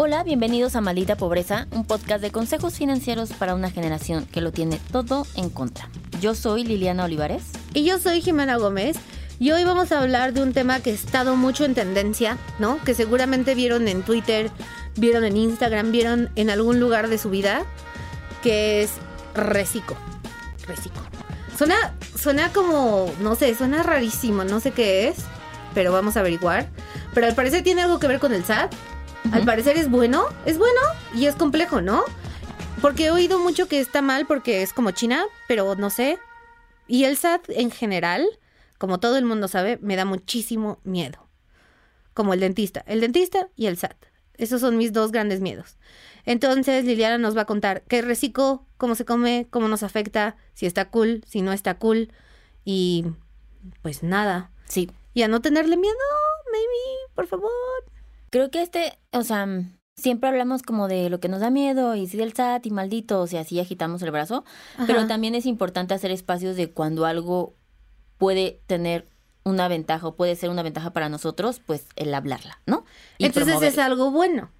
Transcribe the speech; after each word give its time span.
Hola, 0.00 0.22
bienvenidos 0.22 0.76
a 0.76 0.80
Maldita 0.80 1.16
Pobreza, 1.16 1.66
un 1.72 1.84
podcast 1.84 2.22
de 2.22 2.30
consejos 2.30 2.74
financieros 2.74 3.32
para 3.32 3.56
una 3.56 3.68
generación 3.68 4.26
que 4.26 4.40
lo 4.40 4.52
tiene 4.52 4.80
todo 4.92 5.26
en 5.34 5.50
contra. 5.50 5.88
Yo 6.20 6.36
soy 6.36 6.62
Liliana 6.62 7.04
Olivares. 7.04 7.42
Y 7.74 7.82
yo 7.82 7.98
soy 7.98 8.20
Jimena 8.20 8.58
Gómez. 8.58 8.96
Y 9.40 9.50
hoy 9.50 9.64
vamos 9.64 9.90
a 9.90 10.00
hablar 10.00 10.34
de 10.34 10.42
un 10.44 10.52
tema 10.52 10.78
que 10.78 10.90
ha 10.90 10.94
estado 10.94 11.34
mucho 11.34 11.64
en 11.64 11.74
tendencia, 11.74 12.38
¿no? 12.60 12.78
Que 12.84 12.94
seguramente 12.94 13.56
vieron 13.56 13.88
en 13.88 14.04
Twitter, 14.04 14.52
vieron 14.94 15.24
en 15.24 15.36
Instagram, 15.36 15.90
vieron 15.90 16.30
en 16.36 16.50
algún 16.50 16.78
lugar 16.78 17.08
de 17.08 17.18
su 17.18 17.28
vida, 17.28 17.64
que 18.40 18.84
es 18.84 18.92
reciclo. 19.34 19.96
Reciclo. 20.68 21.02
Suena, 21.56 21.74
suena 22.16 22.52
como, 22.52 23.12
no 23.20 23.34
sé, 23.34 23.52
suena 23.56 23.82
rarísimo, 23.82 24.44
no 24.44 24.60
sé 24.60 24.70
qué 24.70 25.08
es, 25.08 25.16
pero 25.74 25.90
vamos 25.90 26.16
a 26.16 26.20
averiguar. 26.20 26.68
Pero 27.14 27.26
al 27.26 27.34
parecer 27.34 27.64
tiene 27.64 27.82
algo 27.82 27.98
que 27.98 28.06
ver 28.06 28.20
con 28.20 28.32
el 28.32 28.44
SAT. 28.44 28.72
Al 29.32 29.44
parecer 29.44 29.76
es 29.76 29.90
bueno, 29.90 30.26
es 30.46 30.56
bueno 30.56 30.80
y 31.14 31.26
es 31.26 31.34
complejo, 31.34 31.82
¿no? 31.82 32.02
Porque 32.80 33.06
he 33.06 33.10
oído 33.10 33.38
mucho 33.38 33.68
que 33.68 33.78
está 33.78 34.00
mal 34.00 34.26
porque 34.26 34.62
es 34.62 34.72
como 34.72 34.90
China, 34.92 35.26
pero 35.46 35.74
no 35.74 35.90
sé. 35.90 36.18
Y 36.86 37.04
el 37.04 37.16
SAT 37.18 37.50
en 37.50 37.70
general, 37.70 38.26
como 38.78 39.00
todo 39.00 39.18
el 39.18 39.26
mundo 39.26 39.46
sabe, 39.46 39.78
me 39.82 39.96
da 39.96 40.06
muchísimo 40.06 40.78
miedo. 40.82 41.28
Como 42.14 42.32
el 42.32 42.40
dentista. 42.40 42.82
El 42.86 43.00
dentista 43.00 43.48
y 43.54 43.66
el 43.66 43.76
SAT. 43.76 43.96
Esos 44.34 44.62
son 44.62 44.78
mis 44.78 44.94
dos 44.94 45.12
grandes 45.12 45.40
miedos. 45.40 45.76
Entonces 46.24 46.84
Liliana 46.84 47.18
nos 47.18 47.36
va 47.36 47.42
a 47.42 47.46
contar 47.46 47.82
qué 47.82 48.00
reciclo, 48.00 48.64
cómo 48.78 48.94
se 48.94 49.04
come, 49.04 49.46
cómo 49.50 49.68
nos 49.68 49.82
afecta, 49.82 50.36
si 50.54 50.64
está 50.64 50.88
cool, 50.88 51.22
si 51.26 51.42
no 51.42 51.52
está 51.52 51.78
cool. 51.78 52.12
Y 52.64 53.04
pues 53.82 54.02
nada. 54.02 54.50
Sí. 54.66 54.90
Y 55.12 55.22
a 55.22 55.28
no 55.28 55.42
tenerle 55.42 55.76
miedo, 55.76 55.96
maybe, 56.50 57.12
por 57.14 57.26
favor. 57.26 57.50
Creo 58.30 58.50
que 58.50 58.62
este, 58.62 58.98
o 59.12 59.22
sea, 59.22 59.46
siempre 59.96 60.28
hablamos 60.28 60.62
como 60.62 60.88
de 60.88 61.10
lo 61.10 61.20
que 61.20 61.28
nos 61.28 61.40
da 61.40 61.50
miedo 61.50 61.94
y 61.94 62.06
si 62.06 62.16
del 62.16 62.32
SAT 62.32 62.66
y 62.66 62.70
malditos 62.70 63.32
y 63.32 63.36
así 63.36 63.58
agitamos 63.58 64.02
el 64.02 64.10
brazo, 64.10 64.44
pero 64.86 65.06
también 65.06 65.34
es 65.34 65.46
importante 65.46 65.94
hacer 65.94 66.10
espacios 66.10 66.56
de 66.56 66.70
cuando 66.70 67.06
algo 67.06 67.54
puede 68.16 68.60
tener 68.66 69.08
una 69.44 69.68
ventaja 69.68 70.06
o 70.06 70.14
puede 70.14 70.36
ser 70.36 70.50
una 70.50 70.62
ventaja 70.62 70.92
para 70.92 71.08
nosotros, 71.08 71.60
pues 71.64 71.86
el 71.96 72.14
hablarla, 72.14 72.60
¿no? 72.66 72.84
Y 73.16 73.26
Entonces 73.26 73.62
es 73.62 73.78
algo 73.78 74.10
bueno. 74.10 74.50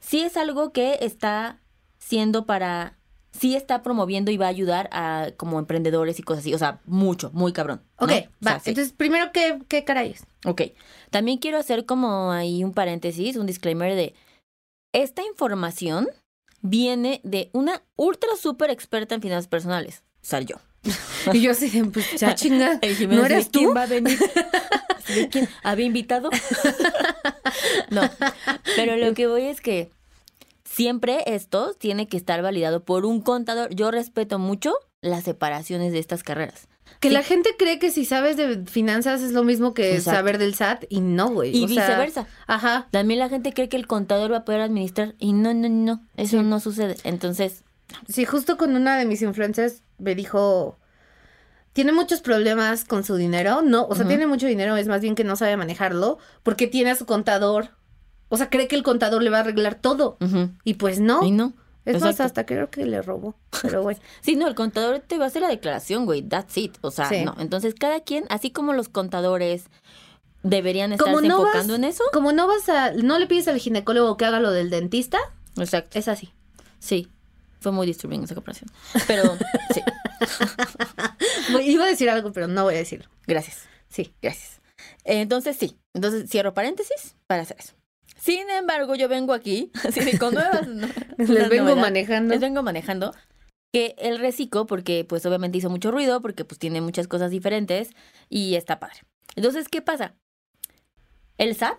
sí 0.00 0.20
es 0.20 0.36
algo 0.36 0.72
que 0.72 0.98
está 1.00 1.58
siendo 1.98 2.44
para, 2.44 2.98
sí 3.38 3.56
está 3.56 3.82
promoviendo 3.82 4.30
y 4.30 4.36
va 4.36 4.46
a 4.46 4.50
ayudar 4.50 4.88
a 4.92 5.28
como 5.36 5.58
emprendedores 5.58 6.18
y 6.18 6.22
cosas 6.22 6.42
así, 6.42 6.54
o 6.54 6.58
sea, 6.58 6.80
mucho, 6.86 7.30
muy 7.32 7.52
cabrón. 7.52 7.82
¿no? 8.00 8.06
Ok, 8.06 8.12
O 8.12 8.14
sea, 8.14 8.54
va. 8.54 8.60
sí. 8.60 8.70
Entonces, 8.70 8.92
primero, 8.92 9.32
¿qué, 9.32 9.58
qué 9.68 9.84
caray 9.84 10.12
es? 10.12 10.24
Ok, 10.46 10.62
también 11.10 11.38
quiero 11.38 11.58
hacer 11.58 11.86
como 11.86 12.32
ahí 12.32 12.64
un 12.64 12.72
paréntesis, 12.72 13.36
un 13.36 13.46
disclaimer 13.46 13.94
de, 13.94 14.14
esta 14.92 15.22
información 15.22 16.08
viene 16.60 17.20
de 17.24 17.50
una 17.52 17.82
ultra 17.96 18.30
super 18.40 18.70
experta 18.70 19.14
en 19.14 19.22
finanzas 19.22 19.48
personales, 19.48 20.02
o 20.22 20.26
sea, 20.26 20.40
yo. 20.40 20.56
Y 21.32 21.40
yo 21.40 21.52
así 21.52 21.70
de, 21.70 21.84
pues 21.86 22.12
ya 22.20 22.34
chinga. 22.36 22.78
¿No 23.08 23.24
eres 23.24 23.50
tú? 23.50 23.60
¿Quién 23.60 23.76
va 23.76 23.82
a 23.82 23.86
venir? 23.86 24.18
De, 25.08 25.28
¿Quién? 25.28 25.48
¿Había 25.62 25.84
invitado? 25.84 26.30
no, 27.90 28.02
pero 28.74 28.96
lo 28.96 29.12
que 29.12 29.26
voy 29.26 29.42
es 29.42 29.60
que 29.60 29.90
siempre 30.74 31.22
esto 31.26 31.74
tiene 31.74 32.08
que 32.08 32.16
estar 32.16 32.42
validado 32.42 32.84
por 32.84 33.04
un 33.06 33.20
contador. 33.20 33.74
Yo 33.74 33.90
respeto 33.90 34.38
mucho 34.38 34.74
las 35.00 35.24
separaciones 35.24 35.92
de 35.92 35.98
estas 35.98 36.22
carreras. 36.22 36.68
Que 37.00 37.08
Sí. 37.08 37.14
la 37.14 37.22
gente 37.22 37.50
cree 37.58 37.78
que 37.78 37.90
si 37.90 38.04
sabes 38.04 38.36
de 38.36 38.64
finanzas 38.66 39.22
es 39.22 39.32
lo 39.32 39.42
mismo 39.44 39.72
que 39.74 39.94
Exacto. 39.96 40.18
saber 40.18 40.38
del 40.38 40.54
SAT 40.54 40.84
y 40.88 41.00
no, 41.00 41.30
güey. 41.30 41.56
Y 41.56 41.64
O 41.64 41.68
sea, 41.68 41.86
viceversa. 41.86 42.26
ajá. 42.46 42.88
También 42.90 43.20
la 43.20 43.28
gente 43.28 43.52
cree 43.52 43.68
que 43.68 43.76
el 43.76 43.86
contador 43.86 44.32
va 44.32 44.38
a 44.38 44.44
poder 44.44 44.60
administrar 44.60 45.14
y 45.18 45.32
no, 45.32 45.54
no, 45.54 45.68
no, 45.68 46.02
eso 46.16 46.38
Sí. 46.38 46.42
no 46.44 46.60
sucede. 46.60 46.96
Entonces, 47.04 47.62
Sí, 48.08 48.24
justo 48.24 48.56
con 48.56 48.74
una 48.74 48.98
de 48.98 49.04
mis 49.04 49.20
influencers 49.22 49.82
me 49.98 50.14
dijo, 50.14 50.78
tiene 51.74 51.92
muchos 51.92 52.22
problemas 52.22 52.84
con 52.84 53.04
su 53.04 53.14
dinero, 53.16 53.60
no, 53.62 53.86
o 53.86 53.94
sea, 53.94 54.06
tiene 54.08 54.26
mucho 54.26 54.46
dinero, 54.46 54.76
es 54.76 54.88
más 54.88 55.00
bien 55.02 55.14
que 55.14 55.22
no 55.22 55.36
sabe 55.36 55.56
manejarlo, 55.56 56.18
porque 56.42 56.66
tiene 56.66 56.90
a 56.90 56.96
su 56.96 57.04
contador, 57.04 57.70
o 58.34 58.36
sea, 58.36 58.50
cree 58.50 58.68
que 58.68 58.76
el 58.76 58.82
contador 58.82 59.22
le 59.22 59.30
va 59.30 59.38
a 59.38 59.40
arreglar 59.40 59.74
todo, 59.76 60.18
y 60.64 60.74
pues 60.74 61.00
no, 61.00 61.22
y 61.24 61.30
no. 61.30 61.52
es 61.84 62.00
más, 62.00 62.20
hasta 62.20 62.44
creo 62.46 62.70
que 62.70 62.84
le 62.86 63.00
robó, 63.02 63.34
pero 63.62 63.82
bueno. 63.82 64.00
Sí, 64.22 64.36
no, 64.36 64.46
el 64.48 64.54
contador 64.54 65.00
te 65.00 65.18
va 65.18 65.24
a 65.24 65.28
hacer 65.28 65.42
la 65.42 65.48
declaración, 65.48 66.04
güey, 66.06 66.22
that's 66.22 66.56
it. 66.56 66.76
O 66.82 66.90
sea, 66.90 67.08
Sí. 67.08 67.24
no. 67.24 67.34
Entonces, 67.38 67.74
cada 67.74 68.00
quien, 68.00 68.24
así 68.30 68.50
como 68.50 68.72
los 68.72 68.88
contadores 68.88 69.64
deberían 70.42 70.90
vas- 70.90 71.00
enfocando 71.24 71.74
en 71.74 71.84
eso. 71.84 72.04
Como 72.12 72.32
no 72.32 72.46
vas 72.46 72.68
a, 72.68 72.92
no 72.92 73.18
le 73.18 73.26
pides 73.26 73.48
al 73.48 73.58
ginecólogo 73.58 74.16
que 74.16 74.24
haga 74.26 74.40
lo 74.40 74.50
del 74.50 74.68
dentista, 74.70 75.18
Exacto. 75.56 75.98
es 75.98 76.08
así. 76.08 76.32
Sí. 76.78 77.08
Fue 77.60 77.72
muy 77.72 77.86
disturbing 77.86 78.22
esa 78.24 78.34
comparación. 78.34 78.70
Pero, 79.06 79.22
sí. 79.74 79.80
Iba 81.62 81.84
a 81.84 81.88
decir 81.88 82.10
algo, 82.10 82.32
pero 82.32 82.46
no 82.46 82.64
voy 82.64 82.74
a 82.74 82.78
decirlo. 82.78 83.08
Gracias. 83.26 83.62
Sí. 83.88 84.12
Gracias. 84.20 84.60
Eh, 85.04 85.20
Entonces, 85.22 85.56
sí. 85.56 85.78
Entonces, 85.94 86.28
cierro 86.28 86.52
paréntesis 86.52 87.16
para 87.26 87.42
hacer 87.42 87.56
eso. 87.58 87.72
Sin 88.16 88.48
embargo, 88.50 88.94
yo 88.94 89.08
vengo 89.08 89.32
aquí, 89.32 89.70
así 89.86 90.00
de 90.00 90.18
con 90.18 90.34
nuevas. 90.34 90.66
no- 90.66 90.86
Les 91.18 91.48
vengo 91.48 91.64
novedad. 91.64 91.76
manejando. 91.82 92.32
Les 92.32 92.40
vengo 92.40 92.62
manejando 92.62 93.14
que 93.72 93.94
el 93.98 94.18
reciclo, 94.18 94.66
porque 94.66 95.04
pues 95.04 95.26
obviamente 95.26 95.58
hizo 95.58 95.68
mucho 95.70 95.90
ruido, 95.90 96.20
porque 96.22 96.44
pues 96.44 96.58
tiene 96.58 96.80
muchas 96.80 97.08
cosas 97.08 97.30
diferentes 97.30 97.90
y 98.28 98.54
está 98.54 98.78
padre. 98.78 98.98
Entonces, 99.36 99.68
¿qué 99.68 99.82
pasa? 99.82 100.14
El 101.38 101.54
SAT 101.56 101.76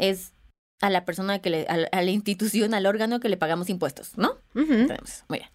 es 0.00 0.32
a 0.80 0.88
la 0.90 1.04
persona 1.04 1.40
que 1.40 1.50
le, 1.50 1.66
a 1.66 1.76
la, 1.76 1.88
a 1.92 2.00
la 2.02 2.10
institución, 2.10 2.72
al 2.72 2.86
órgano 2.86 3.20
que 3.20 3.28
le 3.28 3.36
pagamos 3.36 3.68
impuestos, 3.68 4.16
¿no? 4.16 4.38
ujú. 4.54 4.86
Tenemos, 4.86 5.24
muy 5.28 5.40
bien. 5.40 5.50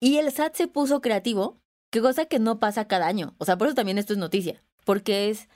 Y 0.00 0.18
el 0.18 0.30
SAT 0.30 0.54
se 0.54 0.68
puso 0.68 1.00
creativo, 1.00 1.58
qué 1.90 2.00
cosa 2.00 2.26
que 2.26 2.38
no 2.38 2.60
pasa 2.60 2.86
cada 2.86 3.06
año. 3.08 3.34
O 3.38 3.44
sea, 3.44 3.56
por 3.58 3.66
eso 3.66 3.74
también 3.74 3.98
esto 3.98 4.12
es 4.12 4.18
noticia, 4.20 4.62
porque 4.84 5.30
es, 5.30 5.48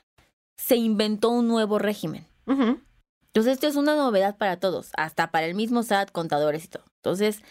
se 0.56 0.74
inventó 0.76 1.28
un 1.30 1.46
nuevo 1.46 1.78
régimen. 1.78 2.26
Entonces, 3.32 3.54
esto 3.54 3.66
es 3.68 3.76
una 3.76 3.94
novedad 3.96 4.36
para 4.36 4.58
todos, 4.58 4.90
hasta 4.96 5.30
para 5.30 5.46
el 5.46 5.54
mismo 5.54 5.82
SAT, 5.82 6.10
contadores 6.10 6.64
y 6.64 6.68
todo. 6.68 6.84
Entonces, 6.96 7.42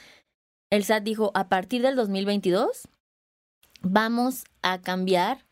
el 0.69 0.83
SAT 0.83 1.03
dijo, 1.03 1.31
a 1.35 1.47
partir 1.49 1.81
del 1.81 1.95
2022, 1.95 2.87
vamos 3.81 4.43
a 4.61 4.81
cambiar, 4.81 5.45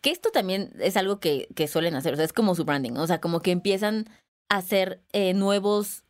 que 0.00 0.10
esto 0.10 0.30
también 0.30 0.72
es 0.80 0.96
algo 0.96 1.20
que, 1.20 1.46
que 1.54 1.68
suelen 1.68 1.94
hacer, 1.94 2.14
o 2.14 2.16
sea, 2.16 2.24
es 2.24 2.32
como 2.32 2.54
su 2.54 2.64
branding, 2.64 2.92
o 2.96 3.06
sea, 3.06 3.20
como 3.20 3.40
que 3.40 3.52
empiezan 3.52 4.08
a 4.48 4.56
hacer 4.56 5.00
eh, 5.12 5.34
nuevos 5.34 6.02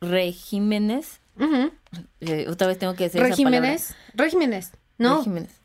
regímenes. 0.00 1.20
Eh, 2.20 2.46
otra 2.48 2.66
vez 2.68 2.78
tengo 2.78 2.94
que 2.94 3.04
decir 3.04 3.20
esa 3.20 3.30
Regímenes. 3.30 3.94
Regímenes. 4.14 4.70
palabra. 4.70 4.86
No. 4.98 5.16
Regímenes. 5.18 5.60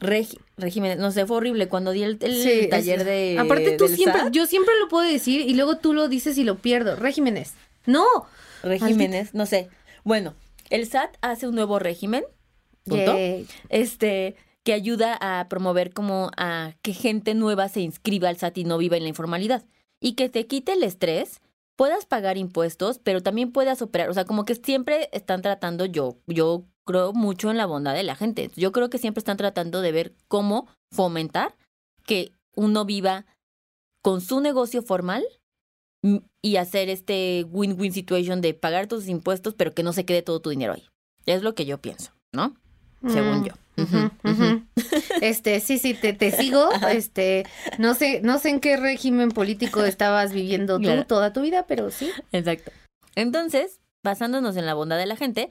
Regi- 0.00 0.40
regímenes. 0.62 0.96
No 0.98 1.10
sé, 1.12 1.26
fue 1.26 1.36
horrible 1.36 1.68
cuando 1.68 1.90
di 1.90 2.02
el, 2.02 2.16
el 2.22 2.42
Sí, 2.42 2.68
taller 2.70 3.00
es- 3.00 3.04
de. 3.06 3.36
Aparte 3.38 3.76
tú 3.76 3.88
siempre, 3.88 4.20
SAT. 4.22 4.32
yo 4.32 4.46
siempre 4.46 4.72
lo 4.80 4.88
puedo 4.88 5.06
decir 5.06 5.42
y 5.42 5.52
luego 5.54 5.76
tú 5.76 5.92
lo 5.92 6.08
dices 6.08 6.38
y 6.38 6.44
lo 6.44 6.56
pierdo. 6.56 6.96
Regímenes. 6.96 7.52
No. 7.84 8.06
Regímenes, 8.62 9.34
no 9.34 9.44
sé. 9.44 9.68
Bueno, 10.04 10.34
el 10.70 10.86
SAT 10.86 11.16
hace 11.20 11.46
un 11.48 11.54
nuevo 11.54 11.78
régimen. 11.78 12.24
Punto. 12.84 13.14
Este 13.68 14.36
que 14.64 14.72
ayuda 14.72 15.18
a 15.20 15.48
promover 15.48 15.92
como 15.92 16.30
a 16.36 16.74
que 16.82 16.92
gente 16.92 17.34
nueva 17.34 17.68
se 17.68 17.80
inscriba 17.80 18.28
al 18.28 18.36
SAT 18.36 18.58
y 18.58 18.64
no 18.64 18.78
viva 18.78 18.96
en 18.96 19.02
la 19.02 19.08
informalidad 19.08 19.64
y 20.00 20.12
que 20.14 20.28
te 20.28 20.46
quite 20.46 20.72
el 20.74 20.82
estrés, 20.84 21.40
puedas 21.74 22.06
pagar 22.06 22.36
impuestos, 22.38 23.00
pero 23.02 23.22
también 23.22 23.50
puedas 23.50 23.82
operar, 23.82 24.08
o 24.08 24.14
sea, 24.14 24.24
como 24.24 24.44
que 24.44 24.54
siempre 24.54 25.08
están 25.12 25.42
tratando 25.42 25.84
yo 25.86 26.16
yo 26.28 26.64
creo 26.84 27.12
mucho 27.12 27.50
en 27.50 27.56
la 27.58 27.66
bondad 27.66 27.94
de 27.94 28.02
la 28.02 28.16
gente. 28.16 28.50
Yo 28.56 28.72
creo 28.72 28.90
que 28.90 28.98
siempre 28.98 29.20
están 29.20 29.36
tratando 29.36 29.80
de 29.80 29.92
ver 29.92 30.14
cómo 30.28 30.68
fomentar 30.90 31.54
que 32.04 32.32
uno 32.56 32.84
viva 32.84 33.24
con 34.02 34.20
su 34.20 34.40
negocio 34.40 34.82
formal 34.82 35.24
y 36.42 36.56
hacer 36.56 36.88
este 36.88 37.44
win-win 37.50 37.92
situation 37.92 38.40
de 38.40 38.54
pagar 38.54 38.88
tus 38.88 39.06
impuestos, 39.08 39.54
pero 39.54 39.72
que 39.72 39.84
no 39.84 39.92
se 39.92 40.04
quede 40.04 40.22
todo 40.22 40.40
tu 40.40 40.50
dinero 40.50 40.72
ahí. 40.72 40.84
Es 41.26 41.42
lo 41.42 41.54
que 41.54 41.64
yo 41.64 41.78
pienso, 41.78 42.10
¿no? 42.32 42.54
Según 43.06 43.40
Mm, 43.40 43.44
yo. 43.44 43.54
Este, 45.20 45.60
sí, 45.60 45.78
sí, 45.78 45.94
te, 45.94 46.12
te 46.12 46.30
sigo. 46.32 46.68
Este, 46.90 47.44
no 47.78 47.94
sé, 47.94 48.20
no 48.22 48.38
sé 48.38 48.50
en 48.50 48.60
qué 48.60 48.76
régimen 48.76 49.30
político 49.30 49.84
estabas 49.84 50.32
viviendo 50.32 50.76
tú 50.78 50.82
Claro. 50.84 51.06
toda 51.06 51.32
tu 51.32 51.40
vida, 51.42 51.66
pero 51.66 51.90
sí. 51.90 52.10
Exacto. 52.32 52.72
Entonces, 53.14 53.80
basándonos 54.04 54.56
en 54.56 54.66
la 54.66 54.74
bondad 54.74 54.98
de 54.98 55.06
la 55.06 55.16
gente, 55.16 55.48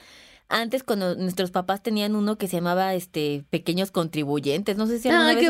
antes 0.52 0.84
cuando 0.84 1.16
nuestros 1.16 1.50
papás 1.52 1.82
tenían 1.82 2.16
uno 2.16 2.38
que 2.38 2.48
se 2.48 2.58
llamaba 2.58 2.94
este 2.94 3.44
pequeños 3.50 3.90
contribuyentes, 3.92 4.78
no 4.78 4.86
sé 4.88 5.00
si 5.00 5.10
alguna 5.10 5.30
Ay, 5.30 5.36
vez 5.36 5.50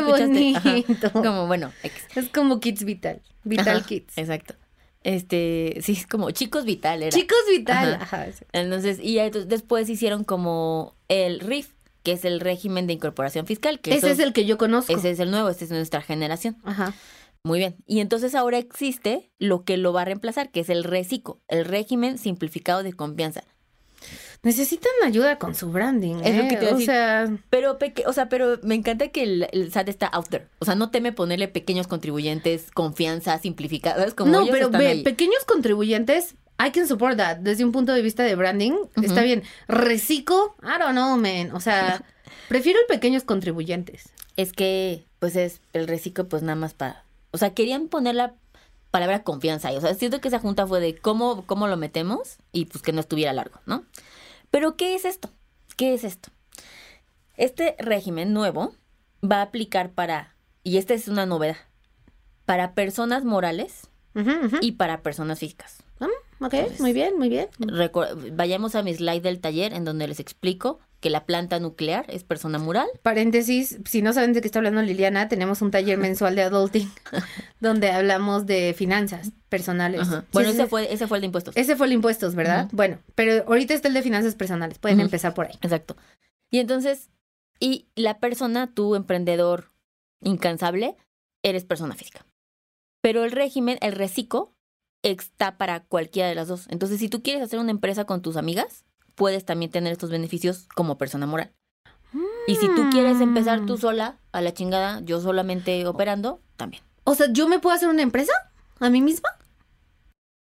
escuchaste. 0.54 1.06
Ajá. 1.08 1.22
Como 1.22 1.46
bueno, 1.46 1.72
Es 2.14 2.28
como 2.28 2.60
Kids 2.60 2.84
Vital. 2.84 3.20
Vital 3.44 3.78
Ajá, 3.78 3.86
Kids. 3.86 4.16
Exacto. 4.16 4.54
Este, 5.04 5.78
sí, 5.82 5.92
es 5.92 6.06
como 6.06 6.30
chicos 6.30 6.64
vital 6.64 7.02
era. 7.02 7.10
Chicos 7.10 7.38
Vital. 7.50 7.94
Ajá. 8.00 8.26
Entonces, 8.52 8.98
y 9.02 9.18
entonces 9.18 9.48
después 9.48 9.88
hicieron 9.88 10.22
como 10.24 10.94
el 11.08 11.40
RIF, 11.40 11.70
que 12.04 12.12
es 12.12 12.24
el 12.24 12.38
régimen 12.40 12.86
de 12.86 12.92
incorporación 12.94 13.46
fiscal, 13.46 13.80
que 13.80 13.90
Ese 13.90 13.98
eso- 13.98 14.08
es 14.08 14.18
el 14.20 14.32
que 14.32 14.44
yo 14.44 14.58
conozco. 14.58 14.92
ese 14.96 15.10
es 15.10 15.18
el 15.18 15.30
nuevo, 15.32 15.48
ese 15.48 15.64
es 15.64 15.70
nuestra 15.70 16.02
generación. 16.02 16.56
Ajá. 16.64 16.94
Muy 17.44 17.58
bien. 17.58 17.74
Y 17.88 17.98
entonces 17.98 18.36
ahora 18.36 18.58
existe 18.58 19.32
lo 19.40 19.64
que 19.64 19.76
lo 19.76 19.92
va 19.92 20.02
a 20.02 20.04
reemplazar, 20.04 20.50
que 20.52 20.60
es 20.60 20.68
el 20.70 20.84
RECICO, 20.84 21.40
el 21.48 21.64
régimen 21.64 22.16
simplificado 22.18 22.84
de 22.84 22.92
confianza. 22.92 23.42
Necesitan 24.44 24.90
ayuda 25.04 25.38
con 25.38 25.54
su 25.54 25.70
branding. 25.70 26.16
Es 26.24 26.36
lo 26.36 26.42
¿eh? 26.42 26.48
que 26.48 26.56
te 26.56 26.62
iba 26.64 26.72
a 26.72 26.74
o 26.74 26.78
decir. 26.78 26.86
sea, 26.86 27.36
Pero, 27.48 27.78
peque- 27.78 28.04
o 28.06 28.12
sea, 28.12 28.28
pero 28.28 28.58
me 28.64 28.74
encanta 28.74 29.08
que 29.08 29.22
el, 29.22 29.48
el 29.52 29.70
SAT 29.72 29.88
está 29.88 30.06
out 30.08 30.28
there. 30.30 30.48
O 30.58 30.64
sea, 30.64 30.74
no 30.74 30.90
teme 30.90 31.12
ponerle 31.12 31.46
pequeños 31.46 31.86
contribuyentes, 31.86 32.70
confianza, 32.72 33.38
simplificadas, 33.38 34.14
como 34.14 34.32
no, 34.32 34.40
ellos 34.40 34.50
pero 34.52 34.66
están 34.66 34.80
ve, 34.80 34.86
ahí. 34.88 35.02
pequeños 35.04 35.44
contribuyentes, 35.46 36.34
I 36.58 36.72
can 36.72 36.88
support 36.88 37.16
that. 37.18 37.36
Desde 37.38 37.64
un 37.64 37.70
punto 37.70 37.92
de 37.92 38.02
vista 38.02 38.24
de 38.24 38.34
branding, 38.34 38.72
está 39.00 39.22
bien. 39.22 39.44
Reciclo, 39.68 40.56
I 40.62 40.78
don't 40.78 40.92
know, 40.92 41.16
man. 41.16 41.52
O 41.54 41.60
sea, 41.60 42.04
prefiero 42.48 42.80
el 42.80 42.86
pequeños 42.86 43.22
contribuyentes. 43.22 44.08
Es 44.36 44.52
que, 44.52 45.04
pues 45.20 45.36
es 45.36 45.60
el 45.72 45.86
reciclo, 45.86 46.28
pues 46.28 46.42
nada 46.42 46.56
más 46.56 46.74
para. 46.74 47.04
O 47.30 47.38
sea, 47.38 47.54
querían 47.54 47.86
poner 47.88 48.16
la 48.16 48.34
palabra 48.90 49.22
confianza 49.22 49.68
ahí. 49.68 49.76
O 49.76 49.80
sea, 49.80 49.94
siento 49.94 50.20
que 50.20 50.28
esa 50.28 50.38
junta 50.40 50.66
fue 50.66 50.80
de 50.80 50.96
cómo, 50.96 51.44
cómo 51.46 51.68
lo 51.68 51.76
metemos 51.76 52.38
y 52.52 52.64
pues 52.66 52.82
que 52.82 52.92
no 52.92 53.00
estuviera 53.00 53.32
largo, 53.32 53.60
¿no? 53.66 53.84
Pero, 54.52 54.76
¿qué 54.76 54.94
es 54.94 55.04
esto? 55.04 55.30
¿Qué 55.76 55.94
es 55.94 56.04
esto? 56.04 56.28
Este 57.36 57.74
régimen 57.78 58.32
nuevo 58.32 58.74
va 59.24 59.38
a 59.38 59.42
aplicar 59.42 59.90
para, 59.90 60.36
y 60.62 60.76
esta 60.76 60.94
es 60.94 61.08
una 61.08 61.26
novedad, 61.26 61.56
para 62.44 62.74
personas 62.74 63.24
morales 63.24 63.88
y 64.60 64.72
para 64.72 65.02
personas 65.02 65.38
físicas. 65.38 65.82
Mm, 66.00 66.44
ok, 66.44 66.54
muy 66.80 66.92
bien, 66.92 67.18
muy 67.18 67.30
bien. 67.30 67.48
Vayamos 68.32 68.74
a 68.74 68.82
mi 68.82 68.92
slide 68.94 69.22
del 69.22 69.40
taller 69.40 69.72
en 69.72 69.86
donde 69.86 70.06
les 70.06 70.20
explico 70.20 70.80
que 71.02 71.10
la 71.10 71.26
planta 71.26 71.58
nuclear 71.58 72.06
es 72.08 72.22
persona 72.22 72.58
moral. 72.58 72.86
Paréntesis, 73.02 73.80
si 73.84 74.02
no 74.02 74.12
saben 74.12 74.32
de 74.32 74.40
qué 74.40 74.46
está 74.46 74.60
hablando 74.60 74.80
Liliana, 74.82 75.28
tenemos 75.28 75.60
un 75.60 75.72
taller 75.72 75.98
mensual 75.98 76.36
de 76.36 76.42
adulting 76.42 76.90
donde 77.60 77.90
hablamos 77.90 78.46
de 78.46 78.72
finanzas 78.72 79.32
personales. 79.48 80.02
Ajá. 80.02 80.24
Bueno, 80.32 80.50
sí, 80.50 80.54
ese 80.54 80.68
fue, 80.68 80.92
ese 80.92 81.08
fue 81.08 81.18
el 81.18 81.22
de 81.22 81.26
impuestos. 81.26 81.56
Ese 81.56 81.74
fue 81.74 81.88
el 81.88 81.92
impuestos, 81.92 82.36
¿verdad? 82.36 82.68
Bueno, 82.72 83.00
pero 83.16 83.44
ahorita 83.48 83.74
está 83.74 83.88
el 83.88 83.94
de 83.94 84.02
finanzas 84.02 84.36
personales. 84.36 84.78
Pueden 84.78 85.00
empezar 85.00 85.34
por 85.34 85.46
ahí. 85.46 85.58
Exacto. 85.60 85.96
Y 86.50 86.60
entonces, 86.60 87.10
y 87.58 87.88
la 87.96 88.20
persona, 88.20 88.72
tú 88.72 88.94
emprendedor 88.94 89.72
incansable, 90.20 90.96
eres 91.42 91.64
persona 91.64 91.96
física. 91.96 92.24
Pero 93.00 93.24
el 93.24 93.32
régimen, 93.32 93.76
el 93.80 93.92
reciclo, 93.92 94.54
está 95.02 95.58
para 95.58 95.80
cualquiera 95.80 96.28
de 96.28 96.36
las 96.36 96.46
dos. 96.46 96.66
Entonces, 96.70 97.00
si 97.00 97.08
tú 97.08 97.24
quieres 97.24 97.42
hacer 97.42 97.58
una 97.58 97.72
empresa 97.72 98.04
con 98.04 98.22
tus 98.22 98.36
amigas, 98.36 98.84
puedes 99.14 99.44
también 99.44 99.70
tener 99.70 99.92
estos 99.92 100.10
beneficios 100.10 100.68
como 100.74 100.98
persona 100.98 101.26
moral. 101.26 101.52
Y 102.46 102.56
si 102.56 102.66
tú 102.74 102.90
quieres 102.90 103.20
empezar 103.20 103.64
tú 103.66 103.74
Mm. 103.74 103.78
sola, 103.78 104.18
a 104.32 104.40
la 104.40 104.52
chingada, 104.52 105.00
yo 105.02 105.20
solamente 105.20 105.86
operando, 105.86 106.40
también. 106.56 106.82
O 107.04 107.14
sea, 107.14 107.26
¿yo 107.32 107.48
me 107.48 107.58
puedo 107.58 107.74
hacer 107.74 107.88
una 107.88 108.02
empresa? 108.02 108.32
¿A 108.80 108.90
mí 108.90 109.00
misma? 109.00 109.28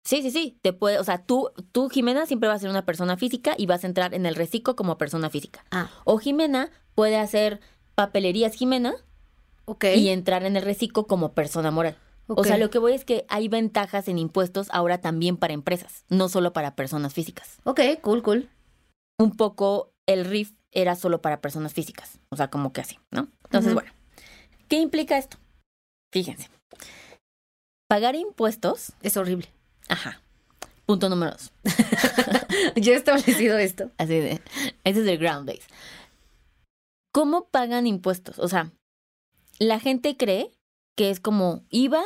Sí, 0.05 0.23
sí, 0.23 0.31
sí. 0.31 0.59
Te 0.62 0.73
puede, 0.73 0.99
o 0.99 1.05
sea, 1.05 1.25
tú, 1.25 1.51
tú, 1.73 1.89
Jimena, 1.89 2.27
siempre 2.27 2.49
vas 2.49 2.57
a 2.57 2.61
ser 2.61 2.71
una 2.71 2.87
persona 2.87 3.17
física 3.17 3.55
y 3.59 3.67
vas 3.67 3.85
a 3.85 3.87
entrar 3.87 4.15
en 4.15 4.25
el 4.27 4.35
reciclo 4.35 4.75
como 4.77 4.99
persona 4.99 5.31
física. 5.31 5.65
Ah, 5.71 5.91
O 6.05 6.19
Jimena 6.19 6.71
puede 6.95 7.17
hacer 7.19 7.61
papelerías 7.95 8.55
Jimena 8.55 8.95
ok. 9.67 9.85
y 9.97 10.09
entrar 10.09 10.45
en 10.45 10.57
el 10.57 10.62
reciclo 10.62 11.07
como 11.07 11.33
persona 11.33 11.71
moral. 11.71 11.97
O 12.37 12.44
sea, 12.44 12.59
lo 12.59 12.71
que 12.71 12.79
voy 12.79 12.93
es 12.93 13.05
que 13.05 13.25
hay 13.29 13.49
ventajas 13.49 14.06
en 14.09 14.19
impuestos 14.19 14.69
ahora 14.71 15.00
también 15.00 15.37
para 15.37 15.53
empresas, 15.53 16.05
no 16.09 16.29
solo 16.29 16.53
para 16.53 16.75
personas 16.77 17.12
físicas. 17.15 17.59
Ok, 17.65 17.81
cool, 18.03 18.23
cool. 18.23 18.49
Un 19.19 19.37
poco 19.37 19.93
el 20.06 20.25
RIF 20.25 20.53
era 20.73 20.94
solo 20.94 21.21
para 21.21 21.41
personas 21.41 21.75
físicas, 21.75 22.21
o 22.31 22.37
sea, 22.37 22.49
como 22.49 22.73
que 22.73 22.81
así, 22.81 22.99
¿no? 23.11 23.29
Entonces, 23.44 23.75
bueno, 23.75 23.93
¿qué 24.69 24.77
implica 24.77 25.19
esto? 25.19 25.37
Fíjense. 26.12 26.49
Pagar 27.88 28.15
impuestos, 28.15 28.93
Es 29.03 29.17
horrible. 29.17 29.49
ajá. 29.88 30.21
Punto 30.87 31.09
número 31.09 31.31
dos. 31.33 31.53
ya 32.75 32.93
he 32.93 32.97
establecido 32.97 33.59
esto. 33.59 33.93
Así 33.97 34.19
de, 34.19 34.41
ese 34.83 35.03
es 35.03 35.06
el 35.06 35.19
ground 35.19 35.47
base. 35.47 35.62
¿Cómo 37.12 37.44
pagan 37.49 37.87
impuestos? 37.87 38.41
O 38.41 38.49
sea, 38.49 38.73
la 39.61 39.79
gente 39.79 40.17
cree 40.17 40.50
que 40.97 41.11
es 41.11 41.21
como 41.21 41.62
IVA 41.71 42.03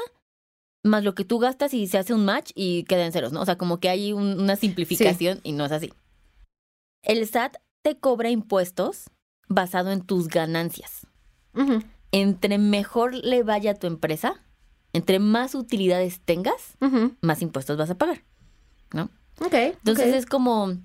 más 0.85 1.03
lo 1.03 1.15
que 1.17 1.25
tú 1.25 1.39
gastas 1.41 1.75
y 1.75 1.87
se 1.89 1.99
hace 1.99 2.15
un 2.15 2.25
match 2.25 2.53
y 2.55 2.85
quedan 2.85 3.11
ceros, 3.11 3.33
¿no? 3.33 3.41
O 3.41 3.45
sea, 3.45 3.59
como 3.59 3.81
que 3.81 3.89
hay 3.89 4.13
un- 4.13 4.39
una 4.41 4.55
simplificación 4.57 5.41
y 5.43 5.53
no 5.53 5.65
es 5.65 5.73
así. 5.73 5.93
El 7.03 7.19
SAT 7.27 7.57
te 7.83 7.99
cobra 7.99 8.31
impuestos 8.31 9.11
basado 9.49 9.91
en 9.91 10.03
tus 10.03 10.29
ganancias. 10.29 11.07
Entre 12.13 12.59
mejor 12.59 13.15
le 13.15 13.43
vaya 13.43 13.73
a 13.73 13.75
tu 13.75 13.87
empresa, 13.87 14.35
entre 14.93 15.19
más 15.19 15.55
utilidades 15.55 16.21
tengas, 16.21 16.77
más 17.21 17.43
impuestos 17.43 17.77
vas 17.77 17.91
a 17.91 17.99
pagar. 17.99 18.23
Ok. 19.41 19.53
Entonces 19.55 20.07
es 20.15 20.27
como, 20.27 20.77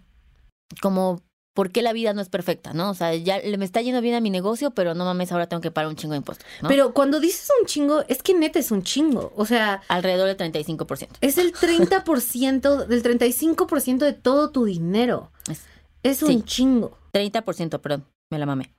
como, 0.81 1.21
¿por 1.59 1.71
qué 1.73 1.81
la 1.81 1.91
vida 1.91 2.13
no 2.13 2.21
es 2.21 2.29
perfecta, 2.29 2.71
no? 2.71 2.89
O 2.89 2.93
sea, 2.93 3.13
ya 3.13 3.37
le- 3.39 3.57
me 3.57 3.65
está 3.65 3.81
yendo 3.81 3.99
bien 3.99 4.15
a 4.15 4.21
mi 4.21 4.29
negocio, 4.29 4.71
pero 4.71 4.93
no 4.95 5.03
mames, 5.03 5.33
ahora 5.33 5.47
tengo 5.47 5.59
que 5.59 5.71
pagar 5.71 5.89
un 5.89 5.97
chingo 5.97 6.13
de 6.13 6.19
impuestos, 6.19 6.47
¿no? 6.61 6.69
Pero 6.69 6.93
cuando 6.93 7.19
dices 7.19 7.49
un 7.59 7.65
chingo, 7.67 8.05
es 8.07 8.23
que 8.23 8.33
neta 8.33 8.59
es 8.59 8.71
un 8.71 8.81
chingo. 8.81 9.33
O 9.35 9.45
sea, 9.45 9.81
Alrededor 9.89 10.27
del 10.27 10.37
35%. 10.37 11.17
es 11.19 11.37
el 11.37 11.51
30%, 11.51 12.85
del 12.87 13.03
35% 13.03 14.05
de 14.05 14.13
todo 14.13 14.51
tu 14.51 14.63
dinero. 14.63 15.31
Es 15.49 15.63
Es 16.01 16.23
un 16.23 16.29
Sí. 16.29 16.41
chingo. 16.43 16.97
30%, 17.11 17.81
perdón, 17.81 18.05
me 18.31 18.39
la 18.39 18.45
mamé. 18.45 18.73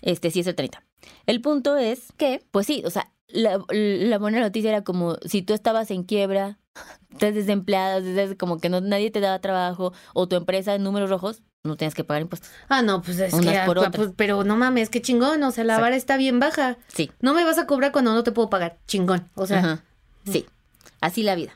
Este 0.00 0.30
sí 0.30 0.40
es 0.40 0.46
el 0.46 0.54
30. 0.54 0.82
El 1.26 1.42
punto 1.42 1.76
es 1.76 2.10
que, 2.16 2.42
pues 2.50 2.66
sí, 2.66 2.82
o 2.86 2.90
sea, 2.90 3.12
la, 3.28 3.62
la 3.68 4.18
buena 4.18 4.40
noticia 4.40 4.70
era 4.70 4.82
como 4.82 5.16
si 5.26 5.42
tú 5.42 5.52
estabas 5.52 5.90
en 5.90 6.04
quiebra, 6.04 6.58
estás 7.12 7.34
desempleada, 7.34 7.98
estás 7.98 8.34
como 8.38 8.58
que 8.60 8.70
no, 8.70 8.80
nadie 8.80 9.10
te 9.10 9.20
daba 9.20 9.38
trabajo, 9.40 9.92
o 10.14 10.26
tu 10.26 10.36
empresa 10.36 10.74
en 10.74 10.82
números 10.84 11.10
rojos, 11.10 11.42
no 11.64 11.76
tienes 11.76 11.94
que 11.94 12.04
pagar 12.04 12.22
impuestos. 12.22 12.50
Ah, 12.68 12.82
no, 12.82 13.00
pues 13.02 13.18
es 13.18 13.32
Unas 13.32 13.46
que, 13.52 13.58
ah, 13.58 13.66
por 13.66 13.78
otras. 13.78 13.94
pues, 13.96 14.10
pero 14.16 14.44
no 14.44 14.56
mames, 14.56 14.90
qué 14.90 15.00
chingón, 15.00 15.42
o 15.42 15.50
sea, 15.50 15.64
la 15.64 15.78
vara 15.80 15.96
está 15.96 16.16
bien 16.18 16.38
baja. 16.38 16.76
Sí. 16.88 17.10
No 17.20 17.32
me 17.34 17.44
vas 17.44 17.58
a 17.58 17.66
cobrar 17.66 17.90
cuando 17.90 18.12
no 18.12 18.22
te 18.22 18.32
puedo 18.32 18.50
pagar, 18.50 18.78
chingón. 18.86 19.30
O 19.34 19.46
sea, 19.46 19.58
Ajá. 19.58 19.84
Sí. 20.30 20.46
Así 21.00 21.22
la 21.22 21.34
vida. 21.34 21.52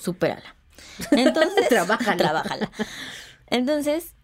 Supérala. 0.00 0.56
Entonces, 1.12 1.68
Trabájala. 1.68 2.16
Trabájala. 2.16 2.70
Entonces, 3.46 4.14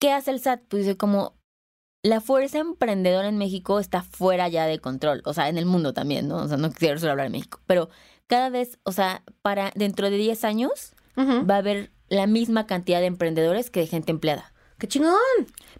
¿qué 0.00 0.12
hace 0.12 0.30
el 0.30 0.40
SAT? 0.40 0.60
Pues 0.68 0.84
dice 0.84 0.96
como 0.96 1.34
la 2.04 2.20
fuerza 2.20 2.58
emprendedora 2.58 3.28
en 3.28 3.38
México 3.38 3.78
está 3.78 4.02
fuera 4.02 4.48
ya 4.48 4.66
de 4.66 4.78
control, 4.78 5.22
o 5.24 5.34
sea, 5.34 5.48
en 5.48 5.58
el 5.58 5.66
mundo 5.66 5.92
también, 5.92 6.28
¿no? 6.28 6.36
O 6.36 6.48
sea, 6.48 6.56
no 6.56 6.70
quiero 6.72 6.98
solo 6.98 7.12
hablar 7.12 7.26
de 7.26 7.30
México, 7.32 7.60
pero 7.66 7.90
cada 8.26 8.50
vez, 8.50 8.78
o 8.84 8.92
sea, 8.92 9.22
para 9.42 9.70
dentro 9.74 10.10
de 10.10 10.16
10 10.16 10.44
años 10.44 10.94
va 11.16 11.54
a 11.56 11.58
haber 11.58 11.90
la 12.12 12.26
misma 12.26 12.66
cantidad 12.66 13.00
de 13.00 13.06
emprendedores 13.06 13.70
que 13.70 13.80
de 13.80 13.86
gente 13.86 14.12
empleada, 14.12 14.52
qué 14.78 14.86
chingón. 14.86 15.16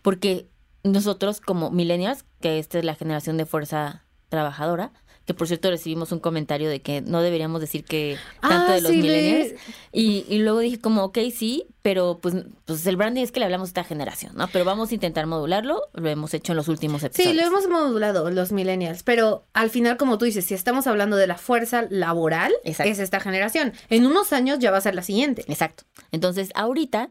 porque 0.01 0.49
nosotros 0.83 1.43
como 1.43 1.71
millennials, 1.71 2.25
que 2.41 2.59
esta 2.59 2.79
es 2.79 2.87
la 2.87 2.95
generación 2.95 3.37
de 3.37 3.45
fuerza 3.45 4.07
trabajadora, 4.31 4.93
que 5.33 5.39
por 5.39 5.49
cierto 5.49 5.71
recibimos 5.71 6.13
un 6.13 6.21
comentario 6.21 6.69
de 6.69 6.81
que 6.81 7.01
no 7.01 7.23
deberíamos 7.23 7.61
decir 7.61 7.85
que 7.85 8.17
tanto 8.41 8.73
Ah, 8.73 8.75
de 8.75 8.81
los 8.83 8.91
sí, 8.93 8.99
millennials, 8.99 9.55
y, 9.93 10.25
y 10.29 10.39
luego 10.39 10.59
dije 10.61 10.79
como, 10.81 11.05
ok, 11.05 11.19
sí, 11.35 11.67
pero 11.83 12.19
pues, 12.21 12.35
pues 12.65 12.87
el 12.87 12.97
branding 12.97 13.23
es 13.23 13.33
que 13.33 13.41
le 13.41 13.47
hablamos 13.47 13.69
a 13.69 13.71
esta 13.71 13.85
generación, 13.85 14.35
¿no? 14.37 14.49
Pero 14.49 14.65
vamos 14.65 14.91
a 14.91 14.95
intentar 14.95 15.27
modularlo, 15.27 15.81
lo 15.95 16.09
hemos 16.09 16.35
hecho 16.35 16.53
en 16.53 16.57
los 16.57 16.69
últimos 16.69 17.03
episodios. 17.03 17.33
Sí, 17.33 17.37
lo 17.41 17.47
hemos 17.47 17.69
modulado 17.69 18.31
los 18.31 18.53
millennials, 18.53 19.03
pero 19.03 19.47
al 19.53 19.71
final, 19.71 19.97
como 19.97 20.19
tú 20.19 20.25
dices, 20.25 20.45
si 20.45 20.55
estamos 20.55 20.87
hablando 20.87 21.17
de 21.17 21.27
la 21.27 21.39
fuerza 21.39 21.87
laboral, 21.91 22.53
Exacto. 22.65 22.93
es 22.93 22.99
esta 22.99 23.21
generación. 23.21 23.73
En 23.89 24.07
unos 24.07 24.33
años 24.33 24.59
ya 24.59 24.71
va 24.71 24.77
a 24.79 24.83
ser 24.83 24.95
la 24.95 25.03
siguiente. 25.03 25.45
Exacto. 25.49 25.85
Entonces, 26.13 26.51
ahorita, 26.55 27.11